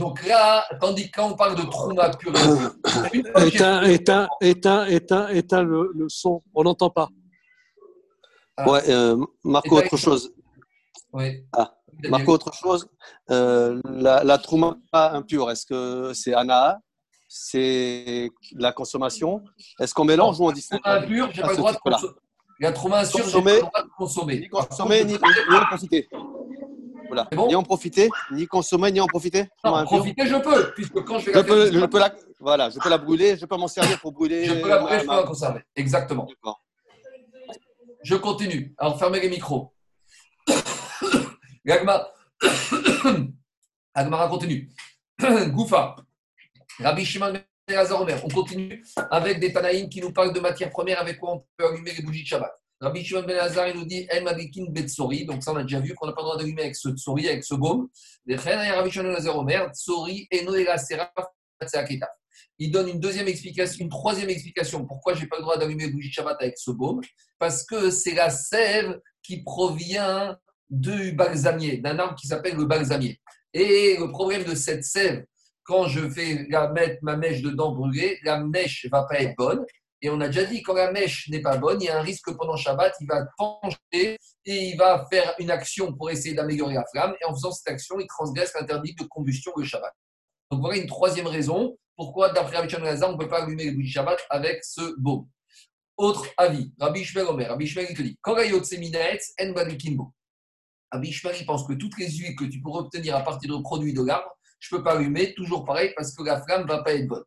[0.00, 2.32] Donc là, tandis que quand on parle de trauma pur,
[3.46, 7.10] éteins, éteins, éteins, éteins, éteins le, le son, on n'entend pas.
[8.56, 8.70] Ah.
[8.70, 10.32] Ouais, euh, Marco, autre chose.
[11.12, 11.44] Oui.
[11.52, 11.74] Ah.
[12.08, 12.88] Marco, autre chose.
[13.30, 16.78] Euh, la, la trauma impure, est-ce que c'est Anaa
[17.28, 19.44] C'est la consommation?
[19.78, 20.80] Est-ce qu'on mélange ou on distingue?
[20.82, 22.14] Impure, j'ai pas le droit de consommer.
[22.58, 24.40] La trauma impure, j'ai pas le droit de consommer.
[24.40, 25.18] Ni consommer, ni, ni
[27.48, 29.48] Ni en profiter, ni consommer, ni en profiter.
[29.64, 32.70] Non, en profiter, je peux, puisque quand je vais la peux, je peux la, voilà,
[32.70, 34.44] je peux la brûler, je peux m'en servir pour brûler.
[34.46, 35.60] Je peux la brûler, je peux la conserver.
[35.76, 36.28] Exactement.
[38.02, 38.74] Je continue.
[38.78, 39.74] Alors, fermez les micros.
[41.64, 42.08] Gagma.
[43.94, 44.70] Agmara continue.
[45.52, 45.96] Goufa.
[46.78, 47.34] Rabbi Shimon
[47.70, 51.44] ben On continue avec des Tanaïm qui nous parlent de matières premières avec quoi on
[51.56, 52.52] peut allumer les bougies de Shabbat.
[52.80, 53.38] Rabbi Shimon Ben
[53.68, 55.26] il nous dit El Madikin Betsori.
[55.26, 57.28] Donc, ça, on a déjà vu qu'on n'a pas le droit d'allumer avec ce tsori,
[57.28, 57.88] avec ce baume.
[58.28, 60.28] Rabbi Shimon Ben Omer, Tsori,
[60.78, 61.10] Seraf,
[62.58, 64.86] il donne une deuxième explication, une troisième explication.
[64.86, 67.00] Pourquoi je n'ai pas le droit d'allumer le bougie Shabbat avec ce baume
[67.38, 70.36] Parce que c'est la sève qui provient
[70.68, 73.20] du balsamier, d'un arbre qui s'appelle le balsamier.
[73.52, 75.24] Et le problème de cette sève,
[75.64, 79.64] quand je vais mettre ma mèche dedans brûlée, la mèche va pas être bonne.
[80.02, 82.02] Et on a déjà dit, quand la mèche n'est pas bonne, il y a un
[82.02, 86.34] risque que pendant Shabbat, il va pencher et il va faire une action pour essayer
[86.34, 87.14] d'améliorer la flamme.
[87.20, 89.92] Et en faisant cette action, il transgresse l'interdit de combustion le Shabbat.
[90.50, 93.72] Donc voilà une troisième raison pourquoi, d'après Rabbi Shimon on ne peut pas allumer le
[93.72, 95.28] bougie Shabbat avec ce baume.
[95.98, 98.48] Autre avis, Rabbi Shmuel Omer, Rabbi Shmuel il te dit, en Rabbi
[101.12, 103.92] Shmuel il pense que toutes les huiles que tu pourras obtenir à partir de produits
[103.92, 106.82] de l'arbre, je ne peux pas allumer, toujours pareil, parce que la flamme ne va
[106.82, 107.24] pas être bonne.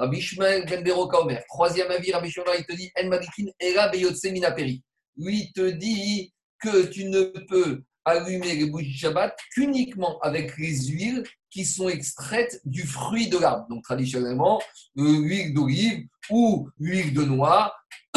[0.00, 3.90] Rabbi Shmuel Ben Omer, troisième avis, Rabbi Shmuel il te dit, en malikin era
[4.32, 4.82] minaperi.
[5.18, 10.86] Lui, il te dit que tu ne peux allumer les bougies Shabbat qu'uniquement avec les
[10.86, 13.66] huiles qui sont extraites du fruit de l'arbre.
[13.68, 14.62] Donc traditionnellement,
[14.96, 17.74] l'huile d'olive ou l'huile de noix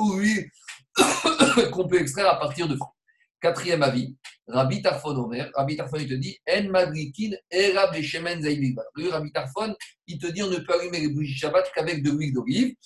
[0.00, 0.50] ou l'huile
[1.70, 3.01] qu'on peut extraire à partir de fruits.
[3.42, 9.32] Quatrième avis, Rabbi Tarfon Omer, Rabbi Tarfon il te dit En madrikin era beshemen Rabbi
[9.32, 9.74] Tarfon,
[10.06, 12.76] il te dit on ne peut allumer les bougies Shabbat qu'avec de l'huile d'olive.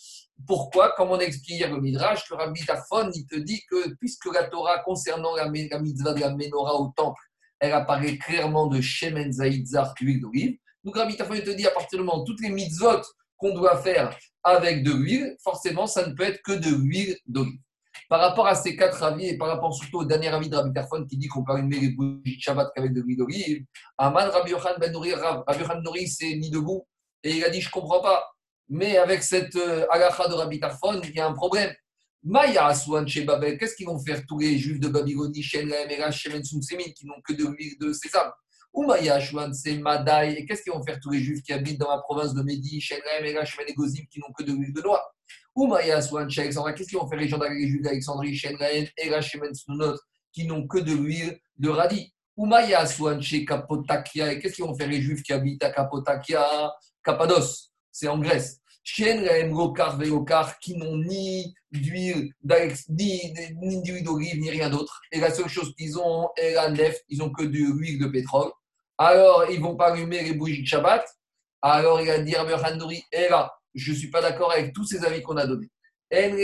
[0.47, 0.95] Pourquoi?
[0.97, 4.33] Comme on a expliqué hier le Midrash, le Rabbi Tarfon, il te dit que puisque
[4.33, 7.21] la Torah concernant la, mitzvah de la menorah au temple,
[7.61, 10.57] elle apparaît clairement de Shemen Zaïdzar, l'huile d'olive.
[10.85, 13.03] Donc Rabbi Tarfon, il te dit à partir du moment où toutes les mitzvot
[13.37, 17.61] qu'on doit faire avec de l'huile, forcément, ça ne peut être que de l'huile d'olive.
[18.09, 20.73] Par rapport à ces quatre avis et par rapport surtout au dernier avis de Rabbi
[20.73, 23.65] Tarfon qui dit qu'on peut allumer les de Shabbat qu'avec de l'huile d'olive,
[23.99, 26.87] Aman Rabbi Yochan Ben Rabbi Yochan Nouri s'est mis debout
[27.25, 28.25] et il a dit Je ne comprends pas.
[28.69, 31.73] Mais avec cette euh, de Rabbi Tarfon, il y a un problème.
[32.23, 36.11] Maya Aswan chez Babel, qu'est-ce qu'ils vont faire tous les juifs de Babylonie, Shem, Emera,
[36.11, 38.33] Shemen, Semin, qui n'ont que de l'huile de sésame?
[38.73, 41.79] Ou Maya Aswan, c'est Madaï, et qu'est-ce qu'ils vont faire tous les juifs qui habitent
[41.79, 44.73] dans la province de Médi, Shem, Emera, Shemen et Gozim, qui n'ont que de l'huile
[44.73, 45.16] de noix?
[45.57, 48.41] Ou Maya Alexandrie, qu'est-ce qu'ils vont faire les gens d'Alexandrie,
[48.99, 49.97] Emera, Shemen, Sunot,
[50.31, 54.65] qui n'ont que de l'huile de radis Ou Maya Aswan chez Kapotakia, et qu'est-ce qu'ils
[54.65, 56.47] vont faire les juifs qui habitent à Kapotakia,
[57.03, 58.61] Cappadoce c'est en Grèce.
[58.85, 62.31] Chien, Lokar, Velokar, qui n'ont ni d'huile
[62.91, 63.33] ni,
[63.83, 65.01] d'huile d'olive, ni rien d'autre.
[65.11, 68.07] Et la seule chose qu'ils ont est la nef, ils n'ont que de l'huile de
[68.07, 68.51] pétrole.
[68.99, 71.07] Alors, ils ne vont pas allumer les bougies de Shabbat.
[71.63, 75.05] Alors, il va dire Handouri, et là, je ne suis pas d'accord avec tous ces
[75.05, 75.71] avis qu'on a donnés.
[76.11, 76.43] Les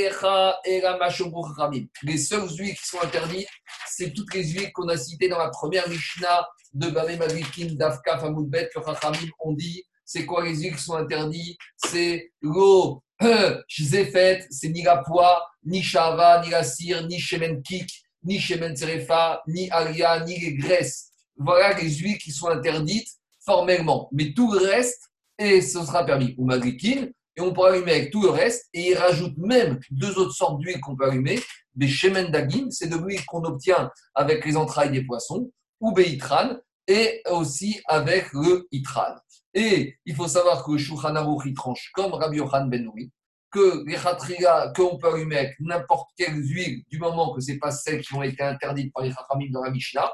[2.19, 3.49] seules huiles qui sont interdites,
[3.89, 8.19] c'est toutes les huiles qu'on a citées dans la première Mishnah de Bamé Malikim, Dafka,
[8.19, 11.59] Famoudbet, que Chachamim ont dit c'est quoi les huiles qui sont interdites?
[11.77, 13.03] C'est l'eau
[13.79, 17.89] Zéfet, c'est ni la poix, ni Shava, ni la cire, ni Shemen Kik,
[18.25, 21.11] ni Shemen Serefa, ni Aria, ni les graisses.
[21.37, 23.09] Voilà les huiles qui sont interdites
[23.45, 24.09] formellement.
[24.13, 26.35] Mais tout le reste, et ce sera permis.
[26.37, 28.69] Ou Magrikin, et on pourra allumer avec tout le reste.
[28.73, 31.41] Et il rajoute même deux autres sortes d'huile qu'on peut allumer.
[31.75, 36.57] Des Shemen Dagim, c'est de l'huile qu'on obtient avec les entrailles des poissons, ou Beitran,
[36.87, 39.15] et aussi avec le Itran.
[39.55, 43.11] Et il faut savoir que Shulchan Aruch, tranche comme Rabbi Yohan Ben Nouri,
[43.51, 47.59] que les khatriga, qu'on peut allumer avec n'importe quelle huile, du moment que ce n'est
[47.59, 50.11] pas celles qui ont été interdites par les Chachamim dans la Mishnah.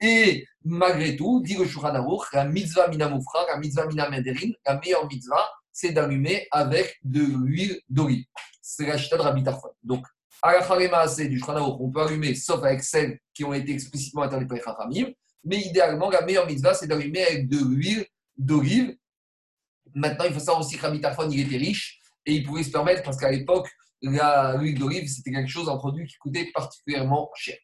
[0.00, 5.06] Et malgré tout, dit le Shulchan Aruch, la mitzvah minamufra, la mitzvah minamenderin, la meilleure
[5.06, 8.24] mitzvah, c'est d'allumer avec de l'huile d'olive.
[8.60, 9.42] C'est la de Rabbi.
[9.82, 10.06] Donc,
[10.42, 10.60] à la
[11.26, 14.62] du Aruch, on peut allumer sauf avec celles qui ont été explicitement interdites par les
[14.62, 15.12] Chachamim.
[15.44, 18.06] Mais idéalement, la meilleure mitzvah, c'est d'allumer avec de l'huile
[18.36, 18.96] d'olive.
[19.94, 22.70] Maintenant, il faut savoir aussi que Rabbi Tarfon, il était riche et il pouvait se
[22.70, 23.68] permettre, parce qu'à l'époque,
[24.00, 27.56] l'huile d'olive, c'était quelque chose, un produit qui coûtait particulièrement cher.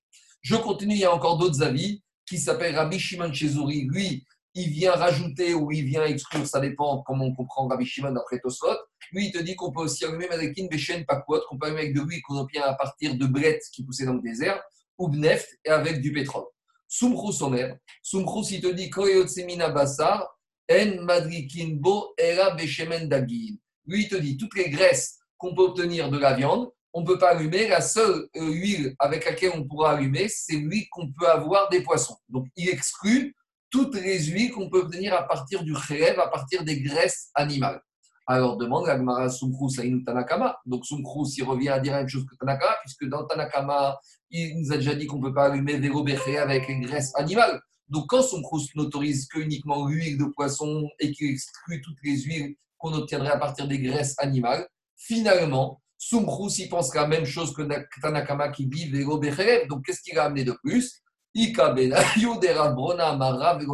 [0.42, 3.86] Je continue, il y a encore d'autres avis qui s'appellent Rabbi Shimon Chezouri.
[3.86, 8.12] Lui, il vient rajouter ou il vient exclure, ça dépend comment on comprend Rabbi Shimon
[8.12, 8.76] d'après Tosfot.
[9.12, 11.94] Lui, il te dit qu'on peut aussi allumer Madekin Beshen Pakwot, qu'on peut allumer avec
[11.94, 14.62] de l'huile qu'on obtient à partir de brettes qui poussaient dans le désert,
[14.98, 16.44] ou Bneft, et avec du pétrole.
[16.88, 20.26] Sumchus Somer, Sumchus, il te dit Koyotsemina Bassar,
[20.70, 23.56] en madrikinbo era beshemen dagin.
[23.86, 27.06] Lui, il te dit toutes les graisses qu'on peut obtenir de la viande, on ne
[27.06, 27.68] peut pas allumer.
[27.68, 31.82] La seule euh, huile avec laquelle on pourra allumer, c'est l'huile qu'on peut avoir des
[31.82, 32.16] poissons.
[32.28, 33.34] Donc, il exclut
[33.70, 37.80] toutes les huiles qu'on peut obtenir à partir du khelev, à partir des graisses animales.
[38.26, 40.58] Alors demande la Gemara Sumkrus Ainu Tanakama.
[40.66, 43.98] Donc Sumkrus, il revient à dire la même chose que Tanakama, puisque dans Tanakama,
[44.30, 45.90] il nous a déjà dit qu'on ne peut pas allumer des
[46.36, 47.60] avec les graisses animales.
[47.88, 52.54] Donc, quand crous n'autorise que uniquement l'huile de poisson et qu'il exclut toutes les huiles
[52.76, 57.62] qu'on obtiendrait à partir des graisses animales, finalement, Sumchus, il pense la même chose que
[58.02, 59.66] Tanakama qui dit Vego Becherev.
[59.68, 61.02] Donc, qu'est-ce qu'il a amené de plus?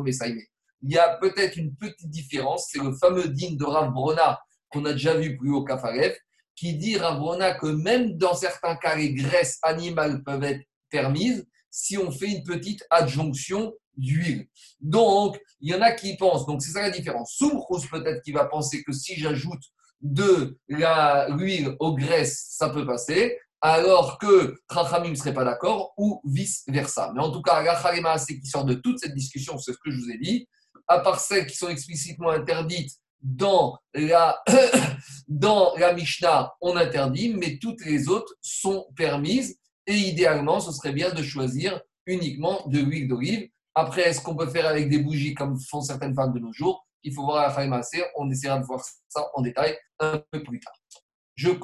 [0.02, 0.38] Mesaime.
[0.82, 4.38] Il y a peut-être une petite différence, c'est le fameux digne de Rav Brona
[4.68, 6.14] qu'on a déjà vu plus haut Kafarev,
[6.56, 11.46] qui dit Rav Brona que même dans certains cas, les graisses animales peuvent être permises
[11.70, 14.46] si on fait une petite adjonction d'huile.
[14.80, 17.34] Donc, il y en a qui pensent, donc c'est ça la différence.
[17.36, 19.62] Soumchous peut-être qui va penser que si j'ajoute
[20.00, 26.20] de l'huile aux graisses, ça peut passer, alors que Trachamim ne serait pas d'accord, ou
[26.27, 27.12] vice-versa.
[27.14, 29.90] Mais en tout cas, la c'est qui sort de toute cette discussion, c'est ce que
[29.90, 30.46] je vous ai dit,
[30.87, 34.38] à part celles qui sont explicitement interdites dans la,
[35.29, 39.59] dans la Mishnah, on interdit, mais toutes les autres sont permises.
[39.87, 43.48] Et idéalement, ce serait bien de choisir uniquement de l'huile d'olive.
[43.74, 46.87] Après, est-ce qu'on peut faire avec des bougies comme font certaines femmes de nos jours?
[47.03, 48.05] Il faut voir la Khaïmassé.
[48.18, 50.74] On essaiera de voir ça en détail un peu plus tard.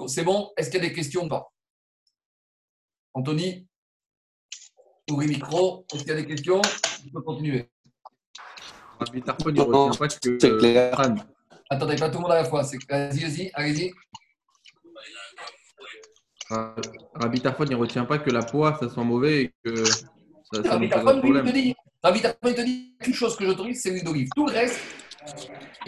[0.08, 0.50] C'est bon?
[0.56, 1.46] Est-ce qu'il y a des questions ou pas?
[3.14, 3.66] Anthony
[5.10, 5.84] Ouvrez le micro.
[5.92, 6.62] Est-ce qu'il y a des questions?
[7.06, 7.68] On peut continuer.
[9.00, 9.34] Rabbi il pas
[10.08, 10.38] que.
[10.38, 11.00] C'est clair.
[11.70, 12.62] Attendez, pas tout le monde à la fois.
[12.62, 13.92] Vas-y, vas-y, allez-y.
[17.14, 20.62] Rabbi Tarfon, il ne retient pas que la poire, ça sent mauvais et que ça,
[20.62, 23.44] ça Rabbi Tarfon, lui, il te dit, Rabbi Tarfon, il te dit qu'une chose que
[23.44, 24.28] j'autorise, c'est l'huile d'olive.
[24.34, 24.80] Tout le reste,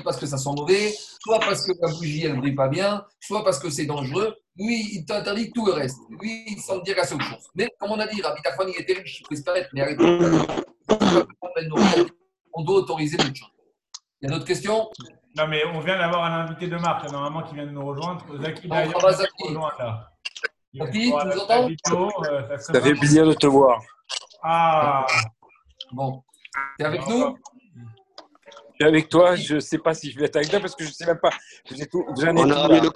[0.05, 3.05] parce que ça sent mauvais, soit parce que la bougie, elle ne brille pas bien,
[3.21, 4.35] soit parce que c'est dangereux.
[4.57, 5.99] Lui, il t'interdit tout le reste.
[6.21, 7.49] Lui, il semble dire la seule chose.
[7.55, 9.83] Mais comme on a dit, Rabbi Tarfon, il est riche, il peut se permettre, mais
[9.83, 10.05] arrêtez.
[12.55, 13.49] On doit autoriser d'autres choses.
[14.21, 14.89] Il y a d'autres questions?
[15.37, 18.25] Non, mais on vient d'avoir un invité de marque, normalement, qui vient de nous rejoindre.
[18.43, 19.55] Zaki, d'ailleurs, Zaki.
[19.55, 20.11] là.
[20.75, 21.69] Zaki, tu nous entends?
[22.25, 23.81] Euh, ça, fait plaisir de te voir.
[24.43, 25.07] Ah
[25.93, 26.23] Bon.
[26.79, 27.37] Tu es avec nous?
[28.75, 29.35] Suis avec toi.
[29.37, 31.07] Je ne sais pas si je vais être avec toi parce que je ne sais
[31.07, 31.31] même pas.
[31.71, 32.05] J'ai tout.
[32.19, 32.91] J'en ai on a le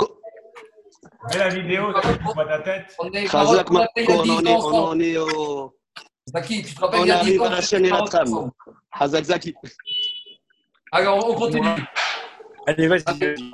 [1.29, 2.95] Mets la vidéo, tu vois ta tête.
[2.99, 5.75] On est, on est au.
[6.33, 8.51] Zaki, tu te rappelles On arrive à la chaîne et la trame.
[8.93, 9.55] Hazak Zaki.
[10.93, 11.69] Alors, on continue.
[12.67, 13.03] Allez, vas-y.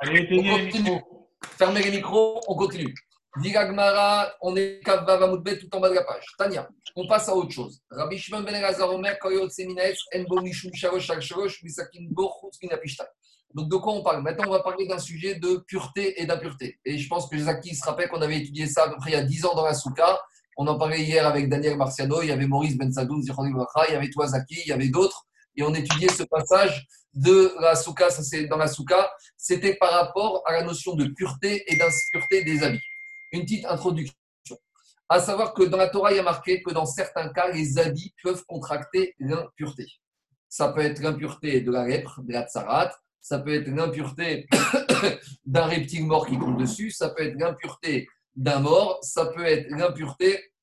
[0.01, 1.29] Allez, éteignez les micros.
[1.57, 2.93] Fermez les micros, on continue.
[3.37, 6.25] Digagmara, on est Kavavamoudbet tout en bas de la page.
[6.37, 7.81] Tania, on passe à autre chose.
[7.89, 13.07] Rabbi Shimon ben Elazar Omer, Koyot Seminaetz, Enbo Mishum Sharosh Sharosh, Misakin Bochutz Minapishta.
[13.55, 14.21] Donc de quoi on parle?
[14.21, 16.79] Maintenant, on va parler d'un sujet de pureté et d'impureté.
[16.85, 19.13] Et je pense que Zaki se rappelle qu'on avait étudié ça à peu près il
[19.13, 20.19] y a 10 ans dans la Souka.
[20.55, 23.95] On en parlait hier avec Daniel Marciano, il y avait Maurice Ben Sadoun, il y
[23.95, 25.25] avait toi Zaki, il y avait d'autres.
[25.55, 29.91] Et on étudiait ce passage de la Souka, ça c'est dans la Souka, c'était par
[29.91, 32.81] rapport à la notion de pureté et d'impureté des habits.
[33.33, 34.13] Une petite introduction.
[35.09, 37.79] À savoir que dans la Torah, il y a marqué que dans certains cas, les
[37.79, 39.87] habits peuvent contracter l'impureté.
[40.47, 44.47] Ça peut être l'impureté de la lèpre, de la tsarat, ça peut être l'impureté
[45.45, 49.67] d'un reptile mort qui tombe dessus, ça peut être l'impureté d'un mort, ça peut être
[49.69, 50.53] l'impureté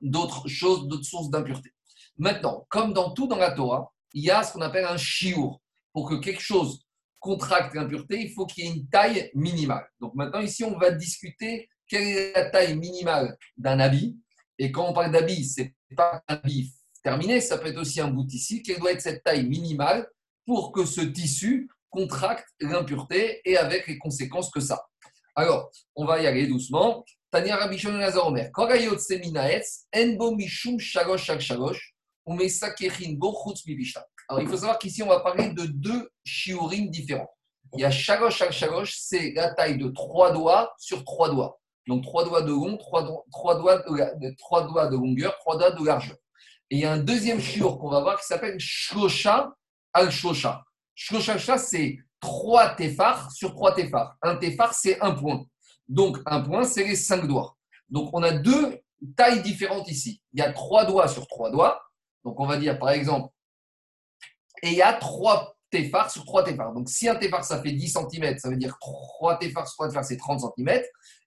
[0.00, 1.70] d'autres choses, d'autres sources d'impureté.
[2.16, 5.60] Maintenant, comme dans tout dans la Torah, il y a ce qu'on appelle un chiour.
[5.92, 6.86] Pour que quelque chose
[7.18, 9.86] contracte l'impureté, il faut qu'il y ait une taille minimale.
[10.00, 14.16] Donc maintenant, ici, on va discuter quelle est la taille minimale d'un habit.
[14.58, 16.72] Et quand on parle d'habit, ce n'est pas un habit
[17.02, 18.62] terminé, ça peut être aussi un bout ici.
[18.62, 20.08] Quelle doit être cette taille minimale
[20.46, 24.86] pour que ce tissu contracte l'impureté et avec les conséquences que ça.
[25.34, 27.04] Alors, on va y aller doucement.
[27.30, 28.50] Tania Rabishon Nazar Omer.
[28.52, 31.94] Korayot Seminaetz, Enbo Mishum Shagosh Shag Shagosh,
[32.26, 34.06] Umesa Kechin Bo Chutz Mibishta.
[34.28, 37.30] Alors, il faut savoir qu'ici, on va parler de deux shiurim différents.
[37.74, 41.59] Il y a Shagosh Shag Shagosh, c'est la taille de trois doigts sur trois doigts.
[41.90, 43.24] Donc, trois doigts de long, trois, doigts,
[43.78, 46.16] de, trois doigts de longueur, trois doigts de largeur.
[46.70, 49.52] Et il y a un deuxième shiur qu'on va voir qui s'appelle Shlosha
[49.92, 50.62] al-Shlosha.
[50.94, 54.14] Shlosha, c'est trois téphars sur trois téphars.
[54.22, 55.44] Un téphar, c'est un point.
[55.88, 57.56] Donc, un point, c'est les cinq doigts.
[57.88, 58.78] Donc, on a deux
[59.16, 60.22] tailles différentes ici.
[60.32, 61.82] Il y a trois doigts sur trois doigts.
[62.24, 63.34] Donc, on va dire, par exemple,
[64.62, 66.72] et il y a trois téphars sur trois téphars.
[66.72, 69.88] Donc, si un téphar, ça fait 10 cm, ça veut dire trois téphars sur trois
[69.88, 70.82] téphars, c'est 30 cm.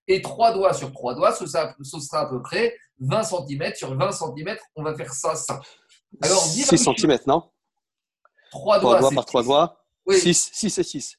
[0.07, 1.73] Et trois doigts sur trois doigts, ce sera,
[2.19, 3.73] à peu près 20 cm.
[3.75, 5.61] Sur 20 cm, on va faire ça ça.
[6.21, 7.43] Alors, 6 cm, non?
[8.51, 9.79] Trois doigts, par trois doigts.
[10.09, 11.17] 6, 6 et 6.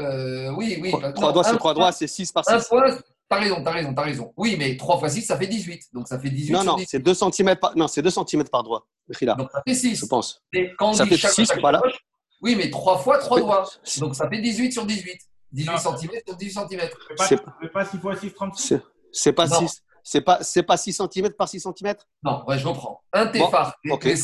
[0.00, 0.92] Euh, oui, oui.
[1.14, 2.52] 3 doigts sur 3 doigts, c'est 6 par 6.
[2.52, 4.34] Un point, t'as raison, t'as raison, t'as raison.
[4.36, 5.84] Oui, mais 3 fois 6, ça fait 18.
[5.92, 6.52] Donc ça fait 18.
[6.52, 8.86] Non, non, c'est 2 cm par, non, 2 cm par doigt.
[9.08, 9.96] Donc ça fait 6.
[9.96, 10.42] Je pense.
[10.52, 11.80] Et quand on ça dit fait chaque 6, chaque voilà.
[11.80, 11.98] Poche,
[12.42, 13.70] oui, mais 3 fois 3 doigts.
[13.98, 15.18] Donc ça fait 18 sur 18.
[15.54, 16.88] 18 cm sur 18 cm.
[17.18, 18.80] C'est pas 6 fois 6, 36.
[19.12, 19.82] C'est pas 6.
[20.06, 23.02] C'est pas, pas 6 cm par 6 cm Non, ouais, je reprends.
[23.12, 24.14] Un téphar, bon, okay.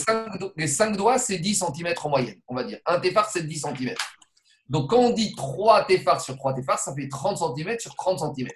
[0.56, 2.78] les, 5, doigts, c'est 10 cm en moyenne, on va dire.
[2.84, 3.94] Un téphar, c'est 10 cm.
[4.68, 8.36] Donc, quand on dit 3 téphars sur 3 téphars, ça fait 30 cm sur 30
[8.36, 8.48] cm.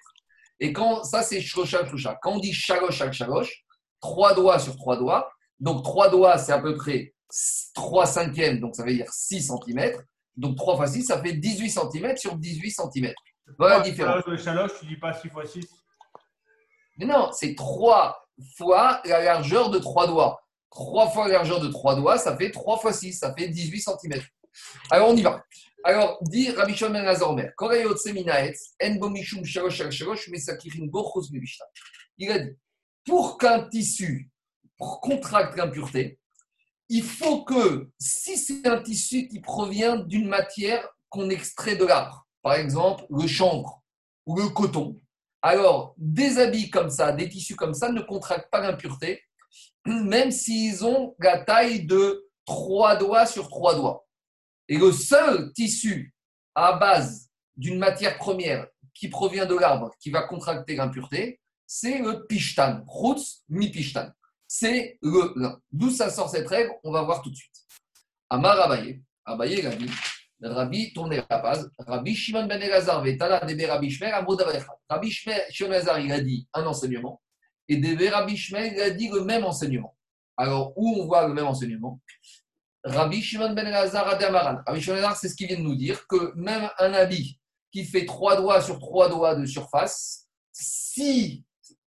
[0.61, 2.19] Et quand ça, c'est Shlosha Shlosha.
[2.21, 3.65] Quand on dit al Shalosh,
[4.01, 7.15] trois doigts sur trois doigts, donc trois doigts, c'est à peu près
[7.75, 9.93] 3 cinquièmes, donc ça veut dire 6 cm.
[10.37, 13.13] Donc 3 fois 6, ça fait 18 cm sur 18 cm.
[13.59, 14.25] Voilà la différence.
[14.27, 15.69] Le chaloche, tu dis pas 6 x 6.
[16.99, 20.41] Mais non, c'est 3 fois la largeur de 3 doigts.
[20.71, 23.81] 3 fois la largeur de 3 doigts, ça fait 3 fois 6, ça fait 18
[23.81, 24.21] cm.
[24.91, 25.43] Alors on y va.
[25.87, 27.51] Alors, dit Rabbi Shimon Azormer,
[32.17, 32.57] il a dit,
[33.05, 34.31] pour qu'un tissu
[34.79, 36.19] contracte l'impureté,
[36.89, 42.27] il faut que, si c'est un tissu qui provient d'une matière qu'on extrait de l'arbre,
[42.43, 43.83] par exemple le chanvre
[44.27, 45.01] ou le coton,
[45.43, 49.23] alors des habits comme ça, des tissus comme ça ne contractent pas l'impureté,
[49.87, 54.07] même s'ils ont la taille de trois doigts sur trois doigts.
[54.69, 56.15] Et le seul tissu
[56.55, 62.27] à base d'une matière première qui provient de l'arbre qui va contracter l'impureté, c'est le
[62.27, 64.11] pishtan, roots mi pishtan
[64.57, 65.35] c'est le.
[65.73, 67.57] D'où ça sort cette règle On va voir tout de suite.
[68.31, 69.91] Amar Abaye, Abaye il a dit
[70.41, 71.65] Rabbi, tournez la page.
[71.79, 73.99] Rabbi Shimon ben Elazar, Vetala, Debe Rabbi
[74.89, 77.21] Rabbi Shimon ben Elazar, il a dit un enseignement.
[77.69, 79.97] Et Debe Rabbi Shmer, il a dit le même enseignement.
[80.37, 82.01] Alors, où on voit le même enseignement?
[82.85, 84.63] Rabbi Shimon ben Elazar, Adamaran.
[84.67, 87.41] Rabbi Shimon ben Elazar, c'est ce qu'il vient de nous dire que même un habit
[87.73, 91.44] qui fait trois doigts sur trois doigts de surface, si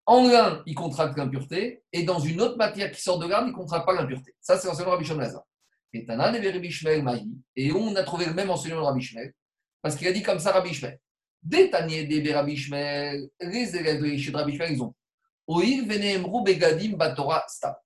[0.10, 3.52] en l'un, il contracte l'impureté, et dans une autre matière qui sort de l'arbre, il
[3.52, 4.34] ne contracte pas l'impureté.
[4.39, 8.86] Ça, c'est l'enseignement de Rabbi Shimon Et et on a trouvé le même enseignement de
[8.86, 9.34] Rabbi Shmuel,
[9.82, 10.98] parce qu'il a dit comme ça Rabbi Shmuel.
[11.43, 14.96] Des de Rabbi Shmuel, les élèves de Rabbi Shmuel, ils ont
[15.46, 17.82] Oil Veneemru Begadim Batora Sta.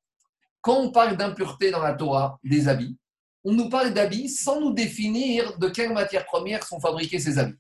[0.61, 2.97] Quand on parle d'impureté dans la Torah, des habits,
[3.43, 7.57] on nous parle d'habits sans nous définir de quelle matière première sont fabriqués ces habits.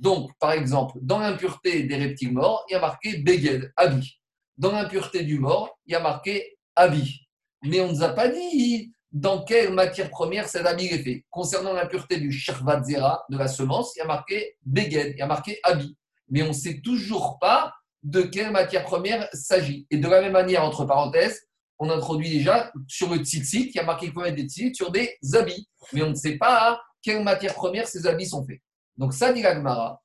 [0.00, 4.20] Donc, par exemple, dans l'impureté des reptiles morts, il y a marqué Beged, habit.
[4.56, 7.26] Dans l'impureté du mort, il y a marqué habit.
[7.64, 11.24] Mais on ne nous a pas dit dans quelle matière première cet habit est fait.
[11.30, 15.22] Concernant l'impureté du Shervat Zera, de la semence, il y a marqué Beged, il y
[15.22, 15.96] a marqué habit.
[16.28, 19.86] Mais on ne sait toujours pas de quelle matière première s'agit.
[19.90, 21.40] Et de la même manière, entre parenthèses,
[21.80, 25.16] on introduit déjà sur le tzitzit, il y a marqué mettre des tzitzit sur des
[25.32, 25.68] habits.
[25.92, 28.60] Mais on ne sait pas quelle matière première ces habits sont faits.
[28.98, 30.02] Donc ça dit l'Agmara,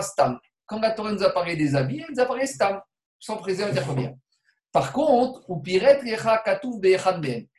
[0.00, 0.38] Stam.
[0.64, 2.80] Quand la Torah nous a parlé des habits, elle nous a parlé Stam,
[3.18, 4.14] sans préserver première.
[4.72, 5.44] Par contre,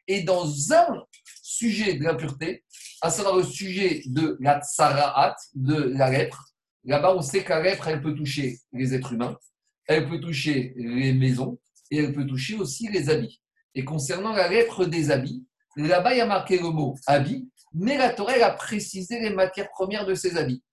[0.07, 1.03] et dans un
[1.43, 2.63] sujet de l'impureté,
[3.01, 6.53] à savoir le sujet de la tsaraat, de la lèpre,
[6.85, 9.35] là-bas on sait que la lèpre, elle peut toucher les êtres humains,
[9.87, 11.59] elle peut toucher les maisons,
[11.89, 13.41] et elle peut toucher aussi les habits.
[13.75, 17.97] Et concernant la lèpre des habits, là-bas il y a marqué le mot habit, mais
[17.97, 20.63] la Torah a précisé les matières premières de ces habits.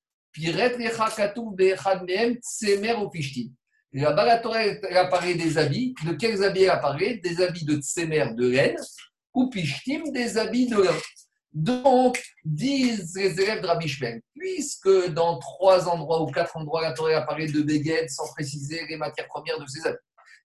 [3.93, 5.95] Là-bas, la Torah a parlé des habits.
[6.05, 7.17] De quels habits elle a parlé?
[7.17, 8.77] Des habits de tsemer, de laine,
[9.35, 10.97] ou pishtim, des habits de lin.
[11.53, 13.93] Donc, disent les élèves de Rabbi
[14.35, 18.87] puisque dans trois endroits ou quatre endroits, la Torah a parlé de Beged sans préciser
[18.87, 19.99] les matières premières de ces habits,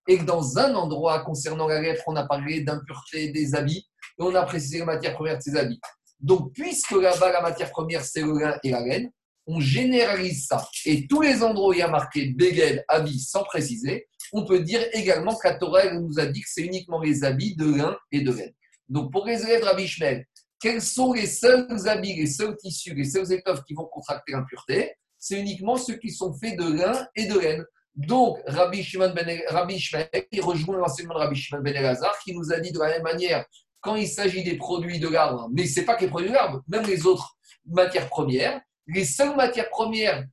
[0.08, 3.86] et que dans un endroit concernant la lettre, on a parlé d'impureté des habits,
[4.18, 5.82] et on a précisé les matières premières de ces habits.
[6.24, 9.12] Donc, puisque là-bas, la matière première, c'est le lin et la laine,
[9.46, 10.66] on généralise ça.
[10.86, 14.62] Et tous les endroits où il y a marqué Begel, habit, sans préciser, on peut
[14.62, 17.98] dire également que la Torah nous a dit que c'est uniquement les habits de lin
[18.12, 18.54] et de laine.
[18.88, 20.26] Donc, pour les élèves Rabbi Shmuel,
[20.62, 24.94] quels sont les seuls habits, les seuls tissus, les seules étoffes qui vont contracter l'impureté?
[25.20, 27.66] C'est uniquement ceux qui sont faits de lin et de laine.
[27.96, 29.92] Donc, Rabbi Shimon ben, Rabbi
[30.32, 33.04] il rejoint l'enseignement de Rabbi Shimon ben Elazar, qui nous a dit de la même
[33.04, 33.46] manière
[33.84, 36.34] quand il s'agit des produits de l'arbre, mais ce n'est pas que les produits de
[36.34, 37.36] l'arbre, même les autres
[37.68, 40.26] matières premières, les seules matières premières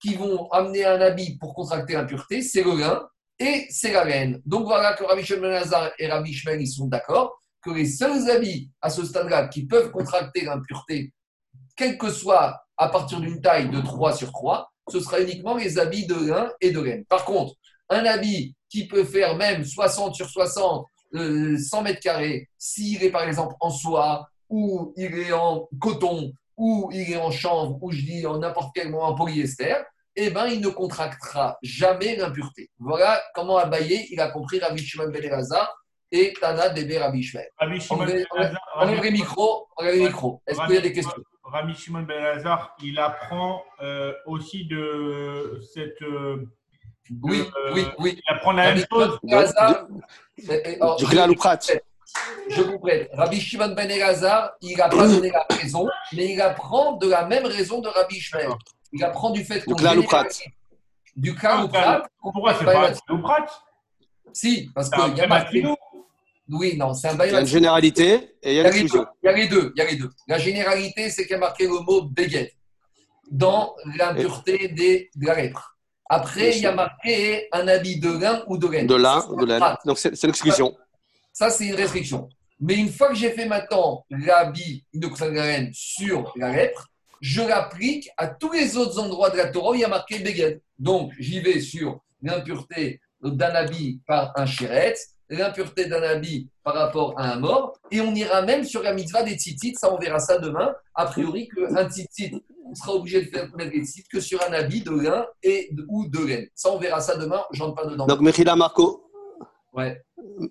[0.00, 3.08] qui vont amener un habit pour contracter l'impureté, c'est le lin
[3.38, 4.42] et c'est la laine.
[4.44, 5.60] Donc voilà que Rabbi Shimon
[5.98, 9.90] et Rabbi Shmuel ils sont d'accord que les seuls habits à ce stade-là qui peuvent
[9.90, 11.12] contracter l'impureté,
[11.76, 15.78] quel que soit à partir d'une taille de 3 sur 3, ce sera uniquement les
[15.78, 17.04] habits de lin et de laine.
[17.06, 17.54] Par contre,
[17.88, 23.22] un habit qui peut faire même 60 sur 60 100 mètres carrés, s'il est par
[23.22, 28.00] exemple en soie, ou il est en coton, ou il est en chanvre, ou je
[28.00, 29.74] dis en n'importe quel moment en polyester,
[30.16, 32.70] eh ben, il ne contractera jamais l'impureté.
[32.78, 35.44] Voilà comment Abaye, il a compris Rabbi Shimon Ben
[36.12, 37.42] et Tana Debe Rabbi Shimon.
[37.60, 39.68] On ouvre les micros.
[40.46, 41.22] Est-ce qu'il y a des questions?
[41.44, 42.40] Rabbi Shimon Ben
[42.82, 46.00] il apprend euh, aussi de cette...
[46.02, 46.48] Euh,
[47.22, 48.18] oui, oui, oui.
[48.18, 49.18] Il apprend la même chose.
[52.48, 53.10] Je vous prête.
[53.14, 57.26] Rabbi Shimon ben Elazar, il n'a pas donné la raison, mais il apprend de la
[57.26, 58.50] même raison de Rabbi Shmuel.
[58.92, 63.46] Il apprend du fait qu'on Du ou Ah, Pourquoi c'est pas bah, le prat?
[64.32, 65.64] Si, parce C'est qu'il un y a marqué.
[66.48, 68.66] Oui, non, c'est un Il y a bail une généralité et il y Il y
[68.66, 68.70] a.
[68.70, 69.72] Il y a les deux.
[69.74, 70.10] Il y a les deux.
[70.28, 72.52] La généralité, c'est qu'il y a marqué le mot béguet
[73.30, 75.75] dans l'impureté des, de la lèpre.
[76.08, 78.86] Après, il y a marqué un habit de lin ou de laine.
[78.86, 79.62] De Ça, c'est de laine.
[79.84, 80.76] Donc c'est l'exclusion.
[81.32, 82.28] Ça, c'est une restriction.
[82.60, 86.88] Mais une fois que j'ai fait maintenant l'habit de laine sur la lèpre,
[87.20, 90.18] je l'applique à tous les autres endroits de la Torah où il y a marqué
[90.20, 90.60] Beged.
[90.78, 97.14] Donc, j'y vais sur l'impureté d'un habit par un chéretz, l'impureté d'un habit par rapport
[97.18, 100.18] à un mort, et on ira même sur la mitzvah des tzitzit, ça on verra
[100.18, 100.74] ça demain.
[100.94, 104.52] A priori, qu'un tzitzit, on sera obligé de faire mettre des tzitzit que sur un
[104.52, 106.46] habit de lin et, ou de laine.
[106.54, 108.06] Ça, on verra ça demain, je rentre pas dedans.
[108.06, 109.02] Donc Mechila Marco,
[109.72, 110.02] Ouais.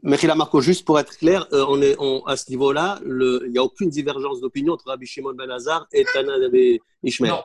[0.04, 3.58] Mechila Marco, juste pour être clair, euh, on est, on- à ce niveau-là, il n'y
[3.58, 7.32] a aucune divergence d'opinion entre Rabbi Shimon Ben Hazar et Tana et Ishmael.
[7.32, 7.44] Non.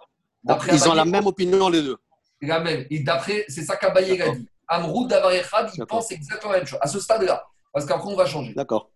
[0.73, 1.97] Ils ont la même opinion les deux.
[2.43, 2.87] La même.
[2.91, 4.47] Et d'après, c'est ça qu'Abaye a dit.
[4.69, 6.79] Amrou Davar Echad, il pense exactement la même chose.
[6.83, 7.45] À ce stade-là.
[7.73, 8.53] Parce qu'après, on va changer.
[8.55, 8.91] D'accord.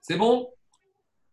[0.00, 0.50] C'est bon?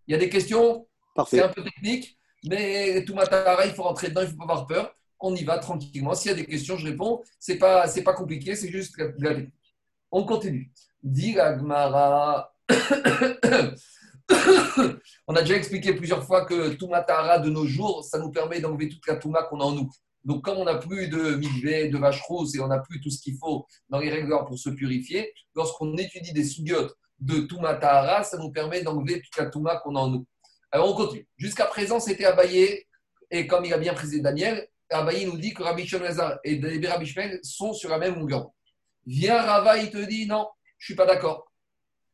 [0.07, 0.87] Il y a des questions?
[1.09, 1.41] C'est Parfait.
[1.41, 2.16] un peu technique,
[2.49, 4.93] mais tout matara, il faut rentrer dedans, il ne faut pas avoir peur.
[5.19, 6.13] On y va tranquillement.
[6.13, 7.23] S'il y a des questions, je réponds.
[7.39, 9.53] Ce n'est pas, pas compliqué, c'est juste la, technique.
[10.11, 10.71] On continue.
[11.03, 12.53] Dit la Gemara.
[15.27, 18.59] On a déjà expliqué plusieurs fois que tout matara de nos jours, ça nous permet
[18.59, 19.89] d'enlever toute la touma qu'on a en nous.
[20.25, 23.09] Donc, comme on n'a plus de milvé, de vache rose et on n'a plus tout
[23.09, 27.75] ce qu'il faut dans les règles pour se purifier, lorsqu'on étudie des sougiotes de Touma
[27.75, 30.25] Tahara, ça nous permet d'enlever toute la Touma qu'on a en nous.
[30.71, 31.27] Alors on continue.
[31.37, 32.85] Jusqu'à présent, c'était Abaye,
[33.31, 36.59] et comme il a bien précisé Daniel, Abaye nous dit que Rabbi Shimon Lazar et
[36.87, 38.51] Rabbi Shmuel sont sur la même longueur.
[39.05, 41.49] Viens Rava, il te dit non, je suis pas d'accord.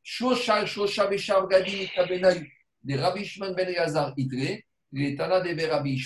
[0.03, 2.51] Shosha, Shosha, Beshav, Gadi, Kabenayu,
[2.83, 6.05] des Rabbi Shimon Ben Lazar, Itre, les Tana Rabbi.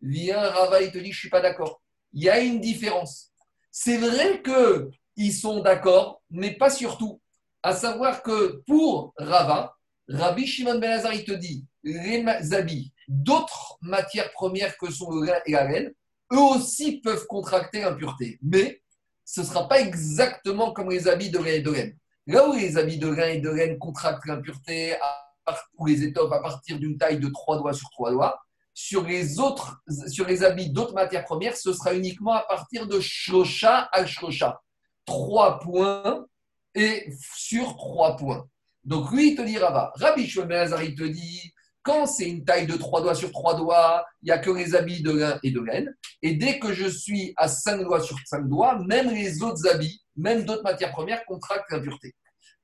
[0.00, 1.82] Viens Rava, il te dit je suis pas d'accord.
[2.12, 3.32] Il y a une différence.
[3.72, 7.20] C'est vrai que ils sont d'accord, mais pas surtout.
[7.62, 9.76] À savoir que pour Rava,
[10.08, 15.28] Rabbi Shimon Ben Azar, il te dit, les habits d'autres matières premières que sont le
[15.46, 15.92] et la laine,
[16.32, 18.38] eux aussi peuvent contracter l'impureté.
[18.42, 18.82] Mais
[19.24, 21.96] ce ne sera pas exactement comme les habits de lin et de laine.
[22.26, 25.28] Là où les habits de lin et de laine contractent l'impureté, à
[25.76, 28.40] ou les étoffes à partir d'une taille de 3 doigts sur 3 doigts,
[28.74, 33.00] sur les autres, sur les habits d'autres matières premières, ce sera uniquement à partir de
[33.00, 34.60] Shosha al Shosha.
[35.06, 36.26] 3 points
[36.74, 38.46] et sur 3 points.
[38.88, 39.92] Donc lui, il te dit Rava.
[39.96, 43.56] Rabbi Shmuel Hazar, il te dit, quand c'est une taille de 3 doigts sur 3
[43.56, 45.94] doigts, il n'y a que les habits de lin et de laine.
[46.22, 50.02] Et dès que je suis à 5 doigts sur 5 doigts, même les autres habits,
[50.16, 52.14] même d'autres matières premières contractent l'impureté.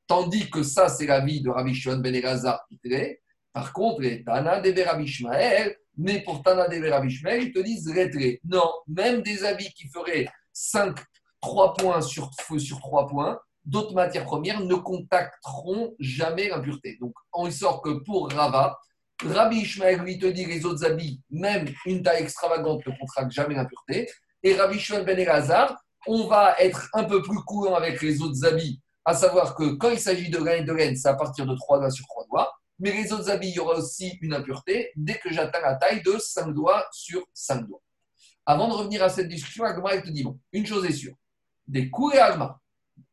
[0.07, 2.65] Tandis que ça, c'est l'avis de Rabbi Shimon Ben Elazar.
[2.71, 3.21] Itré.
[3.53, 7.59] Par contre, les Tana de Rabbi Ishmael, mais pour Tana de Rabbi Ishmael, ils te
[7.59, 8.41] disent retré.
[8.45, 10.97] Non, même des habits qui feraient 5,
[11.43, 16.97] 3 points sur, sur 3 points, d'autres matières premières ne contacteront jamais l'impureté.
[17.01, 18.79] Donc, on sort que pour Rava,
[19.23, 23.55] Rabbi Ishmael lui te dit les autres habits, même une taille extravagante ne contracte jamais
[23.55, 24.11] l'impureté.
[24.43, 28.45] Et Rabbi Shimon Ben Elazar, on va être un peu plus courant avec les autres
[28.45, 31.47] habits, à savoir que quand il s'agit de lin et de laine, c'est à partir
[31.47, 32.53] de 3 doigts sur 3 doigts.
[32.79, 36.03] Mais les autres habits, il y aura aussi une impureté dès que j'atteins la taille
[36.03, 37.83] de 5 doigts sur 5 doigts.
[38.47, 41.15] Avant de revenir à cette discussion, Agma, elle te dit bon, une chose est sûre.
[41.67, 42.61] Des coups et Agma.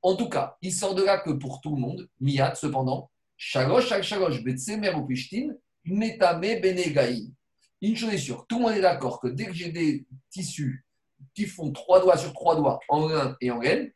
[0.01, 3.87] En tout cas, il sort de là que pour tout le monde, Miyad cependant, Shagosh,
[3.87, 5.53] Shag Shagosh, Betsemer ou Pishtin,
[5.85, 7.31] Metame Benegaï.
[7.81, 10.85] Une chose est sûre, tout le monde est d'accord que dès que j'ai des tissus
[11.33, 13.91] qui font 3 doigts sur 3 doigts en lin et en laine,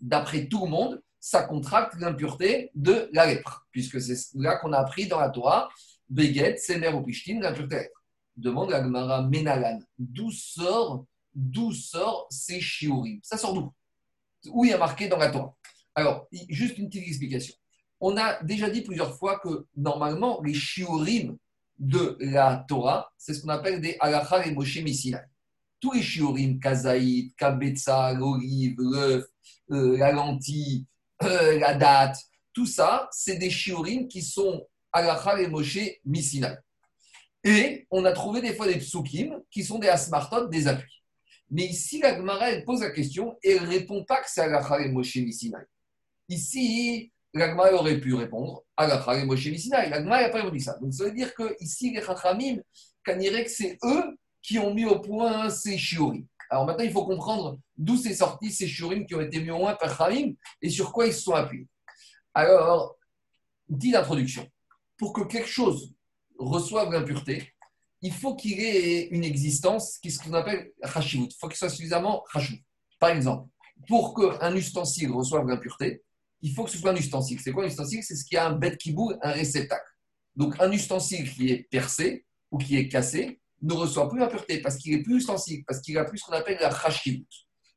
[0.00, 4.78] d'après tout le monde, ça contracte l'impureté de la lèpre, puisque c'est là qu'on a
[4.78, 5.68] appris dans la Torah,
[6.08, 8.04] Beget, Semer ou Pishtin, l'impureté de la lèpre.
[8.36, 13.18] Demande la Gemara Menalan, d'où sort, d'où sort ces shiurim?
[13.22, 13.72] Ça sort d'où?
[14.52, 15.54] Où il y a marqué dans la Torah
[15.94, 17.54] Alors, juste une petite explication.
[18.00, 21.36] On a déjà dit plusieurs fois que normalement, les shiurim
[21.78, 25.20] de la Torah, c'est ce qu'on appelle des halakha et Moshe Missinai.
[25.80, 29.24] Tous les shiurim, kazaït, kabetza, l'olive, l'œuf,
[29.70, 30.86] euh, la lentille,
[31.22, 32.18] euh, la date,
[32.52, 36.56] tout ça, c'est des shiurim qui sont halakha et Moshe Missinai.
[37.44, 41.02] Et on a trouvé des fois des psukim qui sont des asmartot, des appuis.
[41.50, 44.40] Mais ici, la Gemara, elle pose la question et elle ne répond pas que c'est
[44.40, 45.16] halakha et Moshe.
[46.28, 49.46] Ici, la Gemara aurait pu répondre halakha et Moshe.
[49.70, 50.76] La Gemara n'a pas répondu ça.
[50.80, 52.58] Donc ça veut dire que ici, les chachamim,
[53.04, 56.26] que c'est eux qui ont mis au point ces shiurim.
[56.50, 59.58] Alors maintenant, il faut comprendre d'où c'est sorti ces shiurim qui ont été mis au
[59.58, 61.68] point par Chachamim et sur quoi ils se sont appuyés.
[62.34, 62.96] Alors,
[63.68, 64.46] petite introduction.
[64.96, 65.92] Pour que quelque chose
[66.38, 67.52] reçoive l'impureté,
[68.02, 71.28] il faut qu'il ait une existence qui est ce qu'on appelle hashivut.
[71.30, 72.64] Il faut qu'il soit suffisamment hashivut.
[72.98, 73.48] Par exemple,
[73.88, 76.02] pour qu'un ustensile reçoive l'impureté,
[76.42, 77.40] il faut que ce soit un ustensile.
[77.40, 78.02] C'est quoi un ustensile?
[78.02, 79.84] C'est ce qui a un bête qui bouge, un réceptacle.
[80.34, 84.76] Donc un ustensile qui est percé ou qui est cassé ne reçoit plus l'impureté parce
[84.76, 87.26] qu'il est plus ustensile, parce qu'il a plus ce qu'on appelle la chashivut.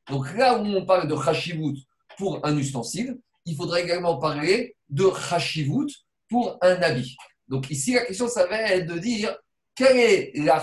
[0.09, 1.78] Donc là où on parle de chashivut
[2.17, 5.88] pour un ustensile, il faudrait également parler de chashivut
[6.30, 7.15] pour un habit.
[7.47, 9.36] Donc ici, la question, ça va être de dire
[9.80, 10.61] quelle est la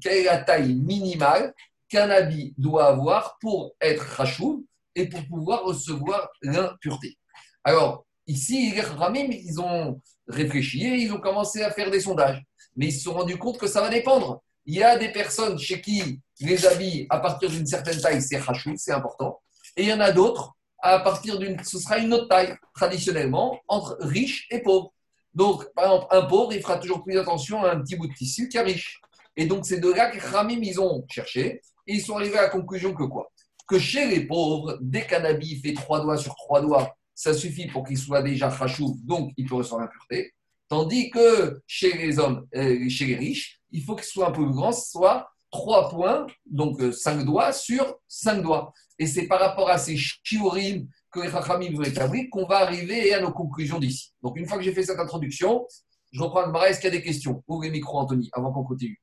[0.00, 1.52] quelle est la taille minimale
[1.86, 4.62] qu'un habit doit avoir pour être chashouv
[4.94, 7.18] et pour pouvoir recevoir l'impureté?
[7.62, 12.42] Alors, ici, les Ramim, ils ont réfléchi et ils ont commencé à faire des sondages.
[12.74, 14.42] Mais ils se sont rendus compte que ça va dépendre.
[14.64, 18.40] Il y a des personnes chez qui les habits, à partir d'une certaine taille, c'est
[18.40, 19.42] chashouv, c'est important.
[19.76, 21.62] Et il y en a d'autres, à partir d'une.
[21.62, 24.94] Ce sera une autre taille, traditionnellement, entre riches et pauvres.
[25.38, 28.12] Donc, par exemple, un pauvre, il fera toujours plus attention à un petit bout de
[28.12, 29.00] tissu qu'un riche.
[29.36, 31.62] Et donc, c'est de là que Ramim, ils ont cherché.
[31.86, 33.30] Et ils sont arrivés à la conclusion que quoi?
[33.68, 37.68] Que chez les pauvres, dès qu'un habit fait trois doigts sur trois doigts, ça suffit
[37.68, 40.34] pour qu'il soit déjà rachou, donc il peut recevoir l'impureté.
[40.68, 44.44] Tandis que chez les hommes, euh, chez les riches, il faut qu'il soit un peu
[44.44, 48.72] plus grand, soit trois points, donc euh, cinq doigts sur cinq doigts.
[48.98, 53.14] Et c'est par rapport à ces shiurim que les Chachamim vont établir qu'on va arriver
[53.14, 54.12] à nos conclusions d'ici.
[54.22, 55.66] Donc une fois que j'ai fait cette introduction,
[56.12, 56.68] je reprends le bras.
[56.68, 57.42] Est-ce qu'il y a des questions?
[57.46, 59.00] Ouvre les micros, Anthony, avant qu'on continue?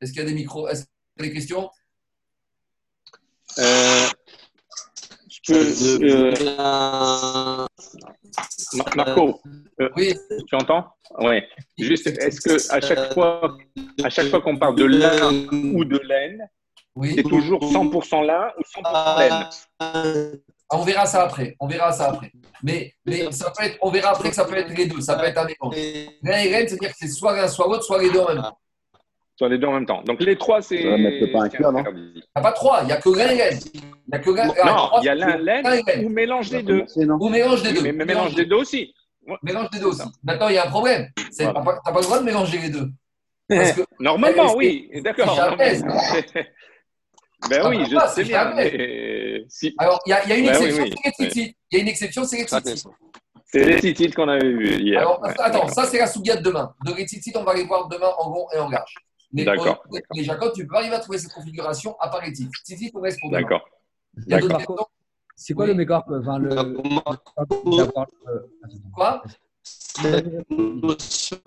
[0.00, 0.68] Est-ce qu'il y a des micros?
[0.68, 1.70] Est-ce qu'il y a des questions?
[3.58, 4.06] Euh,
[5.50, 7.66] euh,
[8.94, 9.40] Marco,
[9.80, 10.14] euh, Oui,
[10.46, 10.86] tu entends?
[11.20, 11.40] Oui.
[11.78, 13.56] Juste, est-ce que à chaque fois,
[14.04, 16.48] à chaque fois qu'on parle de lin ou de laine,
[16.94, 17.14] oui.
[17.16, 19.46] c'est toujours 100% lin ou 100% laine?
[20.70, 21.56] On verra ça après.
[21.60, 22.30] On verra ça après.
[22.62, 25.00] Mais, mais ça peut être, on verra après que ça peut être les deux.
[25.00, 28.10] Ça peut être un et laine, c'est-à-dire que c'est soit l'un, soit l'autre, soit les
[28.10, 28.58] deux en même temps.
[29.36, 30.02] Soit les deux en même temps.
[30.02, 30.82] Donc les trois, c'est.
[30.82, 32.10] Ça va mettre pas un c'est cœur, non interdit.
[32.14, 32.80] Il n'y a pas trois.
[32.82, 33.58] Il n'y a que l'un et laine.
[33.72, 34.52] Il n'y a que l'un.
[34.60, 36.04] ah, Non, trois, il y a l'un et laine.
[36.04, 36.84] ou mélange des deux.
[36.96, 37.82] Ou mélange des deux.
[37.82, 38.94] mais mélange des deux aussi.
[39.42, 40.02] Mélange des deux aussi.
[40.24, 41.08] Maintenant, il y a un problème.
[41.16, 42.90] Tu n'as pas, le droit de mélanger les deux.
[44.00, 45.30] Normalement, oui, d'accord.
[45.36, 45.94] c'est jamais, Non,
[46.34, 46.46] mais-
[47.48, 48.52] Ben oui, je pas, sais c'est bien.
[48.54, 51.30] mais si- Alors, il y, a- il y a une oui, exception, oui, c'est les
[51.30, 51.56] tzitzit.
[51.70, 54.98] Il y a une exception, c'est c'est- les six titres qu'on avait vus hier.
[55.00, 56.74] Alors, Ouais, attends, ça, c'est la souga de demain.
[56.84, 58.94] De les on va les voir demain en long et en large.
[59.32, 59.82] Mais D'accord,
[60.14, 62.50] les Jacob, tu peux arriver à trouver cette configuration à part les tzitzit.
[62.64, 63.42] Tzitzit, on reste pour demain.
[63.42, 63.68] D'accord.
[64.26, 64.76] Il y a d'autres questions
[65.36, 65.70] C'est quoi Oui.
[65.70, 66.76] le mécor enfin, le, euh,
[68.94, 69.22] Quoi
[70.50, 71.38] notion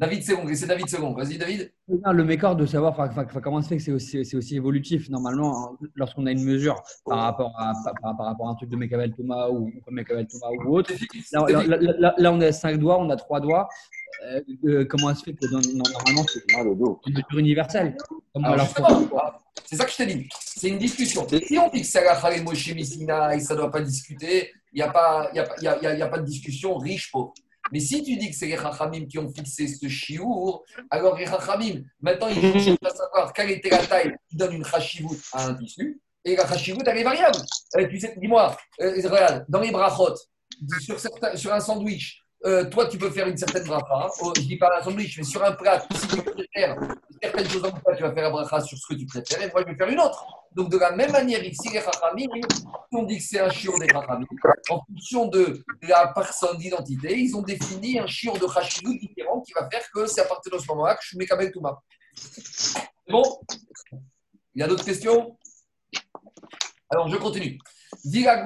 [0.00, 1.12] David Segon, c'est David Segon.
[1.14, 1.70] Vas-y, David.
[1.88, 2.96] Non, le mécor de savoir
[3.42, 6.82] comment ça se fait que c'est aussi, aussi évolutif normalement hein, lorsqu'on a une mesure
[7.04, 10.46] par rapport à, par, par rapport à un truc de Mekabel Thomas ou Mekabel Thomas
[10.64, 10.90] ou autre.
[11.32, 13.68] Là, là, là, là- là, on à 5 doigts, on a 3 doigts.
[14.24, 16.62] Euh, euh, comment ça se fait que dans- dans- normalement c'est Ah,
[17.06, 17.96] une mesure universelle?
[18.32, 20.28] Comment Alors, alors, justement, voilà, c'est ça que je t'ai dit.
[20.40, 21.26] C'est une discussion.
[21.28, 21.86] Si on dit que
[22.74, 26.18] Messina et ça ne doit pas discuter, il n'y a, a, a, a- a pas
[26.18, 27.34] de discussion riche-pauvre.
[27.72, 31.26] Mais si tu dis que c'est les Chachamim qui ont fixé ce chiour, alors les
[31.26, 35.16] Chachamim, maintenant ils vont chercher à savoir quelle était la taille qui donne une chachivout
[35.32, 36.00] à un tissu.
[36.24, 37.38] Et la chachivout, elle est variable.
[37.76, 40.14] Euh, tu sais, dis-moi, euh, regarde, dans les brachot,
[40.80, 44.08] sur, certains- sur un sandwich, euh, toi tu peux faire une certaine bracha.
[44.22, 46.76] Oh, je dis pas un sandwich, mais sur un plat, si tu préfères
[47.22, 49.50] certaines choses en plat, tu vas faire la bracha sur ce que tu préfères, et
[49.50, 50.24] moi je vais faire une autre.
[50.52, 52.26] Donc de la même manière, ici, les Chachamim,
[52.92, 54.26] on dit que c'est un chiot des Chachamim.
[54.68, 59.52] En fonction de la personne d'identité, ils ont défini un chiot de Chachilou différent qui
[59.52, 61.78] va faire que c'est à partir de ce moment-là que je mets Kabel Touma.
[63.08, 63.22] Bon?
[64.54, 65.36] Il y a d'autres questions?
[66.88, 67.58] Alors je continue.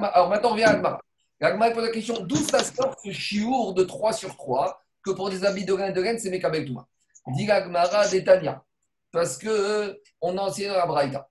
[0.03, 0.99] Alors maintenant on revient à Agma.
[1.45, 5.29] L'Agma pose la question d'où ça sort ce chiour de 3 sur 3 que pour
[5.29, 6.87] des habits de reine de reine, c'est Mekabel Touma
[7.27, 8.63] Dit l'Agmara d'Etania.
[9.11, 11.29] Parce que euh, on a enseigné dans la Braïta.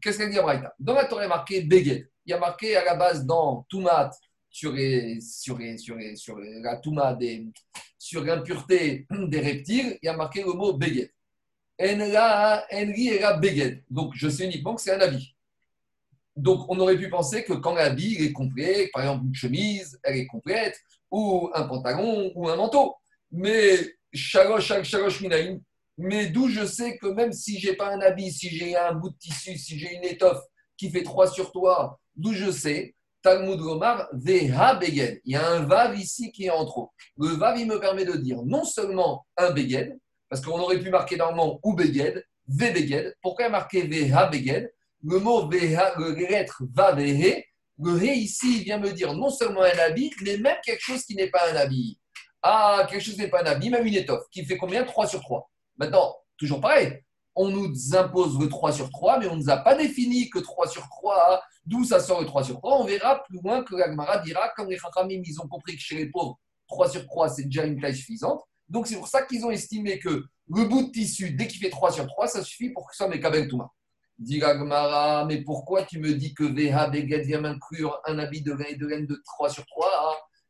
[0.00, 0.72] Qu'est-ce qu'elle dit la Braïta?
[0.78, 2.08] Dans la Torah, il y a marqué Beged.
[2.26, 4.12] Il y a marqué à la base dans Toumat
[4.48, 7.48] sur, les, sur, les, sur, les, sur la Touma des,
[7.98, 11.10] sur l'impureté des reptiles, il y a marqué le mot Beged.
[11.80, 13.82] Enri et la Beged.
[13.90, 15.34] Donc je sais uniquement que c'est un habit.
[16.40, 20.16] Donc on aurait pu penser que quand l'habit est complet, par exemple une chemise, elle
[20.16, 20.78] est complète,
[21.10, 22.94] ou un pantalon, ou un manteau.
[23.30, 23.76] Mais
[25.98, 29.10] mais d'où je sais que même si j'ai pas un habit, si j'ai un bout
[29.10, 30.42] de tissu, si j'ai une étoffe
[30.76, 35.20] qui fait 3 sur toi, d'où je sais, Talmud Gomar, Veha Beged.
[35.24, 36.90] Il y a un Vav ici qui est en trop.
[37.18, 40.90] Le Vav, il me permet de dire non seulement un Beged, parce qu'on aurait pu
[40.90, 43.12] marquer normalement ou Beged, Ve.
[43.20, 44.72] Pourquoi marqué Veha Beged?
[45.02, 47.44] Le mot Veha, le lettre Va Vehe,
[47.82, 51.14] le He ici, vient me dire non seulement un habit, mais même quelque chose qui
[51.14, 51.98] n'est pas un habit.
[52.42, 54.84] Ah, quelque chose qui n'est pas un habit, même une étoffe, qui fait combien?
[54.84, 55.50] 3 sur 3.
[55.78, 57.02] Maintenant, toujours pareil,
[57.34, 60.38] on nous impose le 3 sur 3, mais on ne nous a pas défini que
[60.38, 62.80] 3 sur 3, d'où ça sort le 3 sur 3.
[62.80, 65.96] On verra plus loin que l'Agmara dira, comme les Chachamim, ils ont compris que chez
[65.96, 66.38] les pauvres,
[66.68, 68.42] 3 sur 3, c'est déjà une taille suffisante.
[68.68, 71.70] Donc c'est pour ça qu'ils ont estimé que le bout de tissu, dès qu'il fait
[71.70, 73.70] 3 sur 3, ça suffit pour que ça soit Mekabel Touma.
[74.20, 78.52] Dit l'Agmara, mais pourquoi tu me dis que Veha Beged vient m'inclure un habit de
[78.52, 79.88] lin et de laine de 3 sur 3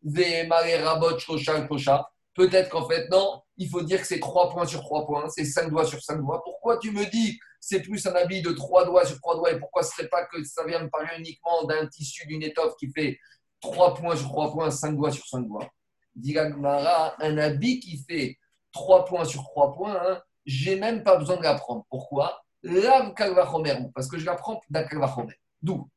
[0.02, 0.48] Vehe
[0.82, 4.80] Rabot Shosha Kosha Peut-être qu'en fait, non, il faut dire que c'est 3 points sur
[4.80, 6.42] 3 points, c'est 5 doigts sur 5 doigts.
[6.42, 9.52] Pourquoi tu me dis que c'est plus un habit de 3 doigts sur 3 doigts
[9.52, 12.74] et pourquoi ce serait pas que ça vient me parler uniquement d'un tissu, d'une étoffe
[12.76, 13.18] qui fait
[13.60, 15.68] 3 points sur 3 points, 5 doigts sur 5 doigts?
[16.16, 18.36] Dit un habit qui fait
[18.72, 21.84] 3 points sur 3 points, hein, j'ai même pas besoin de l'apprendre.
[21.88, 22.40] Pourquoi?
[22.62, 25.34] Lav kalvachomer, parce que je l'apprends d'un kalvachomer.
[25.62, 25.88] D'où?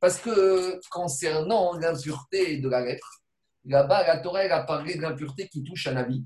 [0.00, 3.22] Parce que concernant l'impureté de la lettre,
[3.64, 6.24] là-bas, la Torah elle a parlé de l'impureté qui touche un habit.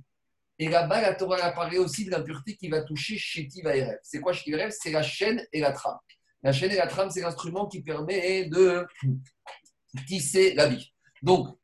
[0.58, 3.98] Et là-bas, la Torah a parlé aussi de l'impureté qui va toucher Sheti Vaerev.
[4.02, 5.96] C'est quoi Sheti Vaerev C'est la chaîne et la trame.
[6.42, 8.86] La chaîne et la trame, c'est l'instrument qui permet de
[10.06, 10.92] tisser l'habit.
[11.22, 11.56] Donc,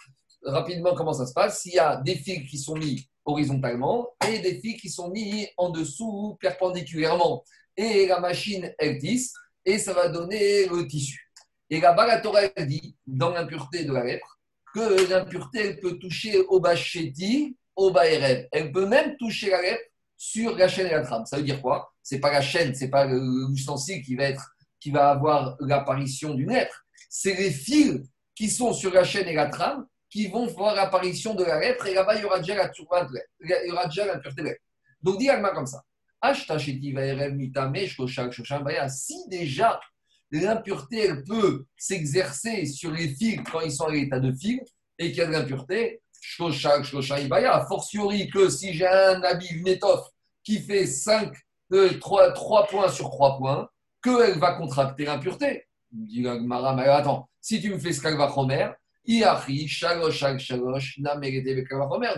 [0.43, 1.61] rapidement, comment ça se passe?
[1.61, 5.49] S'il y a des fils qui sont mis horizontalement et des fils qui sont mis
[5.57, 7.45] en dessous perpendiculairement.
[7.77, 11.31] Et la machine, elle tisse et ça va donner le tissu.
[11.69, 14.39] Et là-bas, la Torah dit, dans l'impureté de la lèpre,
[14.73, 18.47] que l'impureté, elle peut toucher au bachéti, au baérev.
[18.53, 19.83] Elle peut même toucher la lèpre
[20.17, 21.27] sur la chaîne et la trame.
[21.27, 21.93] Ça veut dire quoi?
[22.03, 26.51] C'est pas la chaîne, c'est pas l'ustensile qui va être, qui va avoir l'apparition d'une
[26.51, 26.85] lèpre.
[27.11, 28.03] C'est les fils
[28.35, 29.87] qui sont sur la chaîne et la trame
[30.17, 33.69] qui vont voir l'apparition de la lettre et là-bas, il y aura déjà la il
[33.69, 34.59] y aura déjà l'impureté de
[35.03, 35.83] Donc, dis Alma comme ça.
[38.89, 39.79] Si déjà
[40.31, 44.63] l'impureté, elle peut s'exercer sur les fils quand ils sont à l'état de fils
[44.99, 46.01] et qu'il y a de l'impureté,
[46.41, 50.09] a fortiori que si j'ai un habit, une étoffe
[50.43, 51.31] qui fait 5,
[52.01, 53.69] 3, 3 points sur 3 points,
[54.03, 55.67] qu'elle va contracter l'impureté.
[55.93, 58.29] Dit mais attends, si tu me fais ce qu'elle va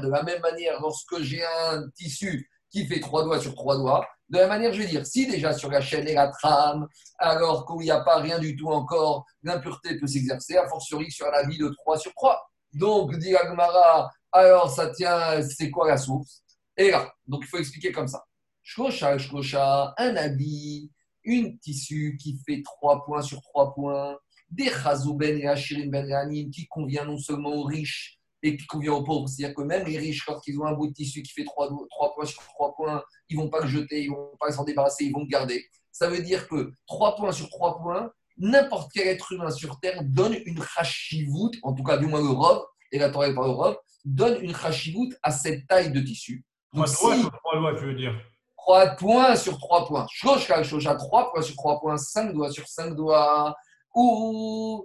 [0.00, 4.06] de la même manière, lorsque j'ai un tissu qui fait trois doigts sur trois doigts,
[4.28, 6.86] de la même manière, je vais dire, si déjà sur la chaîne et la trame,
[7.18, 11.30] alors qu'il n'y a pas rien du tout encore, l'impureté peut s'exercer, a fortiori sur
[11.30, 12.38] la vie de 3 sur 3.
[12.74, 16.42] Donc, dit Agmara, alors ça tient, c'est quoi la source?
[16.76, 18.22] Et là, donc il faut expliquer comme ça.
[18.62, 20.90] Shkosha, shkosha, un habit,
[21.24, 24.16] une tissu qui fait 3 points sur 3 points,
[24.50, 29.04] des chazouben et ashirin ben qui convient non seulement aux riches et qui convient aux
[29.04, 29.28] pauvres.
[29.28, 31.68] C'est-à-dire que même les riches, quand ils ont un bout de tissu qui fait 3,
[32.14, 34.64] points sur 3 points, ils ne vont pas le jeter, ils ne vont pas s'en
[34.64, 35.64] débarrasser, ils vont le garder.
[35.90, 40.02] Ça veut dire que 3 points sur 3 points, n'importe quel être humain sur Terre
[40.04, 43.50] donne une chashivut, en tout cas du moins le rov, et la Torah par le
[43.50, 46.44] rov, donne une chashivut à cette taille de tissu.
[46.72, 48.14] Donc, 3 si, sur 3 doigts, tu veux dire
[48.56, 50.06] 3 points sur 3 points.
[50.12, 53.54] Shoshka, Shosha, 3 points sur 3 points, 5 doigts sur 5 doigts
[53.94, 54.84] ou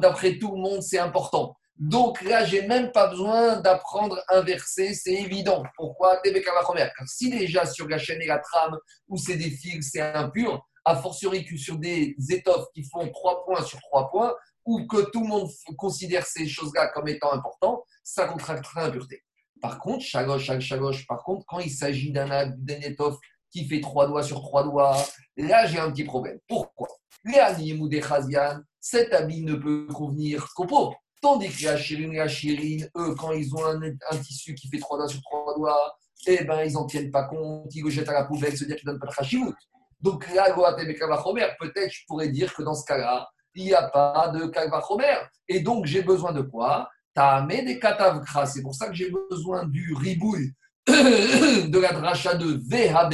[0.00, 1.56] d'après tout le monde, c'est important.
[1.78, 5.62] Donc là, j'ai même pas besoin d'apprendre un verset, c'est évident.
[5.76, 6.20] Pourquoi?
[6.22, 8.78] Car si déjà sur la chaîne et la trame,
[9.08, 13.44] où c'est des fils, c'est impur, a fortiori que sur des étoffes qui font trois
[13.44, 14.34] points sur trois points,
[14.64, 19.22] ou que tout le monde considère ces choses-là comme étant importantes, ça contractera l'impureté.
[19.60, 23.18] Par contre, chagoche, chagoche, par contre, quand il s'agit d'un étoffe
[23.56, 24.96] qui fait trois doigts sur trois doigts,
[25.36, 26.38] là j'ai un petit problème.
[26.46, 26.88] Pourquoi?
[27.24, 27.40] Les
[28.80, 30.94] cet habit ne peut convenir qu'aux pauvres.
[31.22, 34.98] Tandis que les chirine et chirine, eux, quand ils ont un, tissu qui fait trois
[34.98, 35.96] doigts sur trois doigts,
[36.26, 38.76] eh ben, ils n'en tiennent pas compte, ils le jettent à la poubelle, se dire
[38.76, 39.54] qu'ils ne donnent pas de chashivut.
[40.00, 40.54] Donc là,
[41.58, 45.16] peut-être je pourrais dire que dans ce cas-là, il n'y a pas de kalvachomer.
[45.48, 46.88] Et donc, j'ai besoin de quoi?
[47.14, 48.46] T'as des katavkra.
[48.46, 50.52] C'est pour ça que j'ai besoin du ribouille
[51.68, 53.10] de la dracha de Veha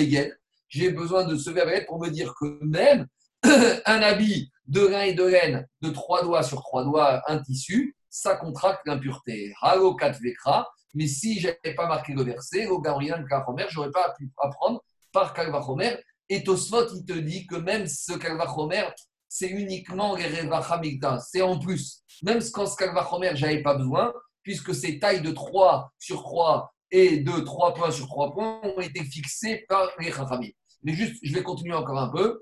[0.69, 3.07] J'ai besoin de ce verbe pour me dire que même
[3.45, 7.97] un habit de rein et de laine de trois doigts sur trois doigts, un tissu,
[8.11, 9.55] ça contracte l'impureté.
[9.63, 10.69] Halo vekra.
[10.95, 14.31] Mais si je n'avais pas marqué le verset, au Gabriel Kalvachomer, je n'aurais pas pu
[14.37, 15.97] apprendre par Kalvachomer.
[16.29, 18.89] Et Tosfot, il te dit que même ce Kalvachomer,
[19.29, 21.19] c'est uniquement les Revachamigda.
[21.21, 22.03] C'est en plus.
[22.23, 24.13] Même ce Kalvachomer, je n'avais pas besoin,
[24.43, 28.81] puisque ces tailles de 3 sur 3 et de 3 points sur 3 points ont
[28.81, 30.51] été fixés par les Chachamim.
[30.85, 32.41] Mais juste, je vais continuer encore un peu.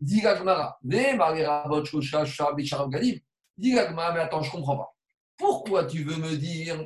[0.00, 1.18] Dis Gmara, mais
[4.20, 4.94] attends, je comprends pas.
[5.38, 6.84] Pourquoi tu veux me dire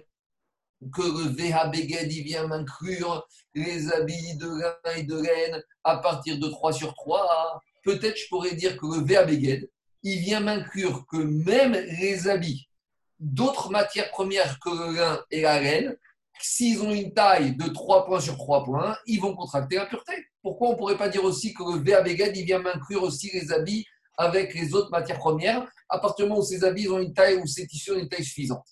[0.92, 5.98] que le Veha Beged, il vient m'inclure les habits de lin et de laine à
[5.98, 9.68] partir de 3 sur 3 Peut-être je pourrais dire que le Veha Beged,
[10.02, 12.68] il vient m'inclure que même les habits
[13.18, 15.96] d'autres matières premières que le lin et la laine
[16.42, 20.12] s'ils ont une taille de 3 points sur 3 points, ils vont contracter l'impureté.
[20.42, 23.30] Pourquoi on ne pourrait pas dire aussi que le VA Beged, il vient m'inclure aussi
[23.32, 23.84] les habits
[24.16, 27.36] avec les autres matières premières, à partir du moment où ces habits ont une taille,
[27.36, 28.66] ou ces tissus ont une taille suffisante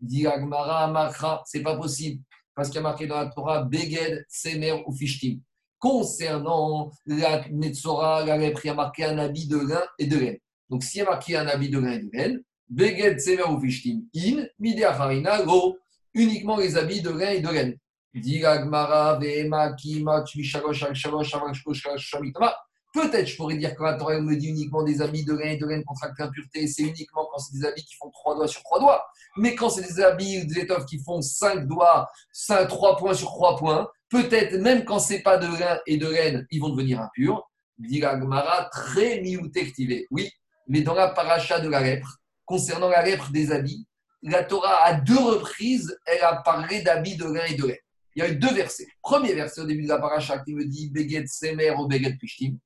[0.00, 2.22] Dit Agmara, Makra, c'est pas possible,
[2.54, 5.40] parce qu'il y a marqué dans la Torah Beged, Semer ou Fishtim.
[5.78, 10.16] Concernant la Netzora, la lèpre, il y a marqué un habit de lin et de
[10.16, 10.38] laine.
[10.70, 13.60] Donc, s'il y a marqué un habit de lin et de laine, Beged, Semer ou
[13.60, 15.76] Fishtim, in, Midea Harina, go,
[16.14, 17.76] uniquement les habits de lin et de laine.
[22.94, 25.56] Peut-être je pourrais dire que la Torah me dit uniquement des habits de lin et
[25.56, 28.62] de laine contractés impureté, c'est uniquement quand c'est des habits qui font trois doigts sur
[28.62, 29.04] trois doigts.
[29.36, 33.30] Mais quand c'est des habits, des étoffes qui font cinq doigts, cinq, trois points sur
[33.30, 37.00] trois points, peut-être même quand c'est pas de lin et de laine, ils vont devenir
[37.00, 37.50] impurs.
[37.78, 39.72] Dit Gmara, très miouté
[40.12, 40.30] Oui,
[40.68, 43.88] mais dans la paracha de la lèpre, concernant la lèpre des habits,
[44.30, 47.76] la Torah, à deux reprises, elle a parlé d'habits de lin et de laine.
[48.16, 48.86] Il y a eu deux versets.
[49.02, 52.56] Premier verset au début de la paracha qui me dit Beged Semer ou Beged Pishtim.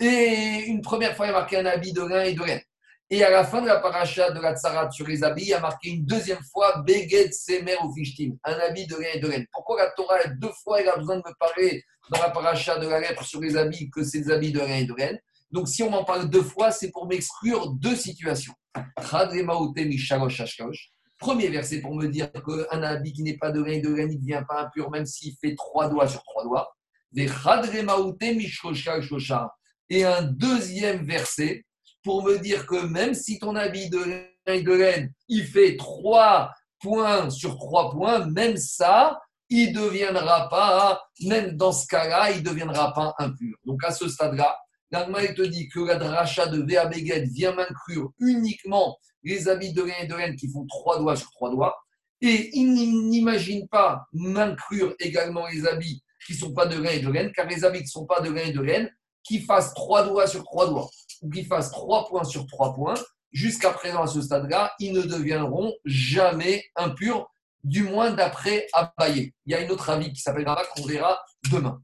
[0.00, 2.60] Et une première fois, il a marqué un habit de lin et de laine.
[3.10, 5.60] Et à la fin de la paracha de la tsarat sur les habits, il a
[5.60, 9.46] marqué une deuxième fois Beged Semer ou Fishtim, un habit de lin et de laine.
[9.52, 12.88] Pourquoi la Torah, deux fois, elle a besoin de me parler dans la paracha de
[12.88, 15.18] la lettre sur les habits que c'est des habits de lin et de laine
[15.50, 18.54] Donc si on m'en parle deux fois, c'est pour m'exclure deux situations.
[21.18, 24.18] Premier verset pour me dire qu'un habit qui n'est pas de et de laine, il
[24.18, 26.72] ne devient pas impur, même s'il fait trois doigts sur trois doigts.
[29.90, 31.64] Et un deuxième verset
[32.04, 36.52] pour me dire que même si ton habit de laine, de laine il fait trois
[36.80, 39.18] points sur trois points, même ça,
[39.50, 43.56] il ne deviendra pas, même dans ce cas-là, il ne deviendra pas impur.
[43.64, 44.56] Donc à ce stade-là,
[44.90, 50.04] l'Allemagne te dit que la dracha de Véa vient m'inclure uniquement les habits de laine
[50.04, 51.76] et de laine qui font trois doigts sur trois doigts.
[52.20, 52.72] Et il
[53.08, 57.32] n'imagine pas m'inclure également les habits qui ne sont pas de laine et de laine,
[57.32, 58.90] car les habits qui ne sont pas de laine et de laine,
[59.22, 60.88] qui fassent trois doigts sur trois doigts
[61.22, 62.94] ou qui fassent trois points sur trois points,
[63.32, 67.30] jusqu'à présent à ce stade-là, ils ne deviendront jamais impurs,
[67.64, 69.32] du moins d'après Abaye.
[69.46, 71.18] Il y a une autre avis qui s'appelle qu'on verra
[71.50, 71.80] demain.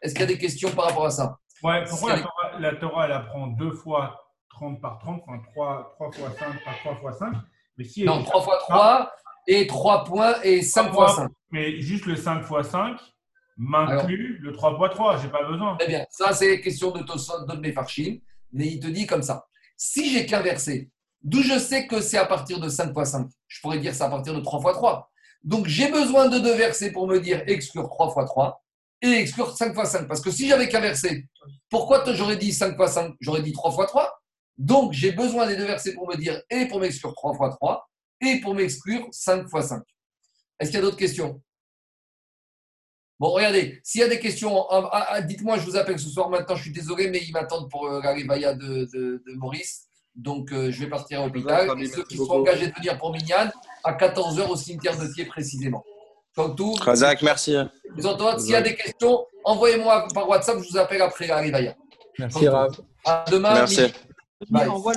[0.00, 1.38] Est-ce qu'il y a des questions par rapport à ça?
[1.62, 2.16] Ouais, pourquoi
[2.58, 6.78] la, Torah, elle apprend deux fois 30 par 30, enfin 3, 3 fois 5 par
[6.78, 7.32] 3 fois 5
[7.78, 9.12] mais si Non, 3 fois 3
[9.46, 11.30] et 3 points et 5 fois 5.
[11.50, 12.98] Mais juste le 5 fois 5,
[13.56, 15.76] m'inclut le 3x3, j'ai pas besoin.
[15.76, 18.18] Très bien, ça c'est question de Tosot, de Mefarchim,
[18.52, 19.46] mais il te dit comme ça.
[19.76, 20.90] Si j'ai qu'un verset,
[21.22, 24.04] d'où je sais que c'est à partir de 5 x 5, je pourrais dire c'est
[24.04, 25.10] à partir de 3 x 3.
[25.44, 28.62] Donc j'ai besoin de deux versets pour me dire exclure 3 x 3
[29.02, 30.08] et exclure 5 x 5.
[30.08, 31.24] Parce que si j'avais qu'un verset,
[31.68, 34.22] pourquoi j'aurais dit 5 x 5 J'aurais dit 3 x 3.
[34.58, 37.88] Donc j'ai besoin des deux versets pour me dire et pour m'exclure 3 x 3
[38.22, 39.82] et pour m'exclure 5 x 5.
[40.58, 41.40] Est-ce qu'il y a d'autres questions?
[43.18, 46.08] Bon, regardez, s'il y a des questions, ah, ah, ah, dites-moi, je vous appelle ce
[46.10, 46.54] soir maintenant.
[46.54, 49.86] Je suis désolé, mais ils m'attendent pour euh, la réveilla de, Maurice.
[50.14, 51.70] Donc, euh, je vais partir à l'hôpital.
[51.80, 53.50] Et ceux qui sont engagés de venir pour Mignane,
[53.84, 55.82] à 14h au cimetière de Thiers précisément.
[56.36, 56.74] Donc, tout.
[56.74, 57.56] Razak, merci.
[58.38, 61.74] S'il y a des questions, envoyez-moi par WhatsApp, je vous appelle après la réveilla.
[62.18, 62.76] Merci, Rav.
[63.04, 63.54] À demain.
[63.54, 63.92] Merci.
[64.52, 64.92] Envoie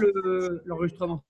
[0.66, 1.24] l'enregistrement.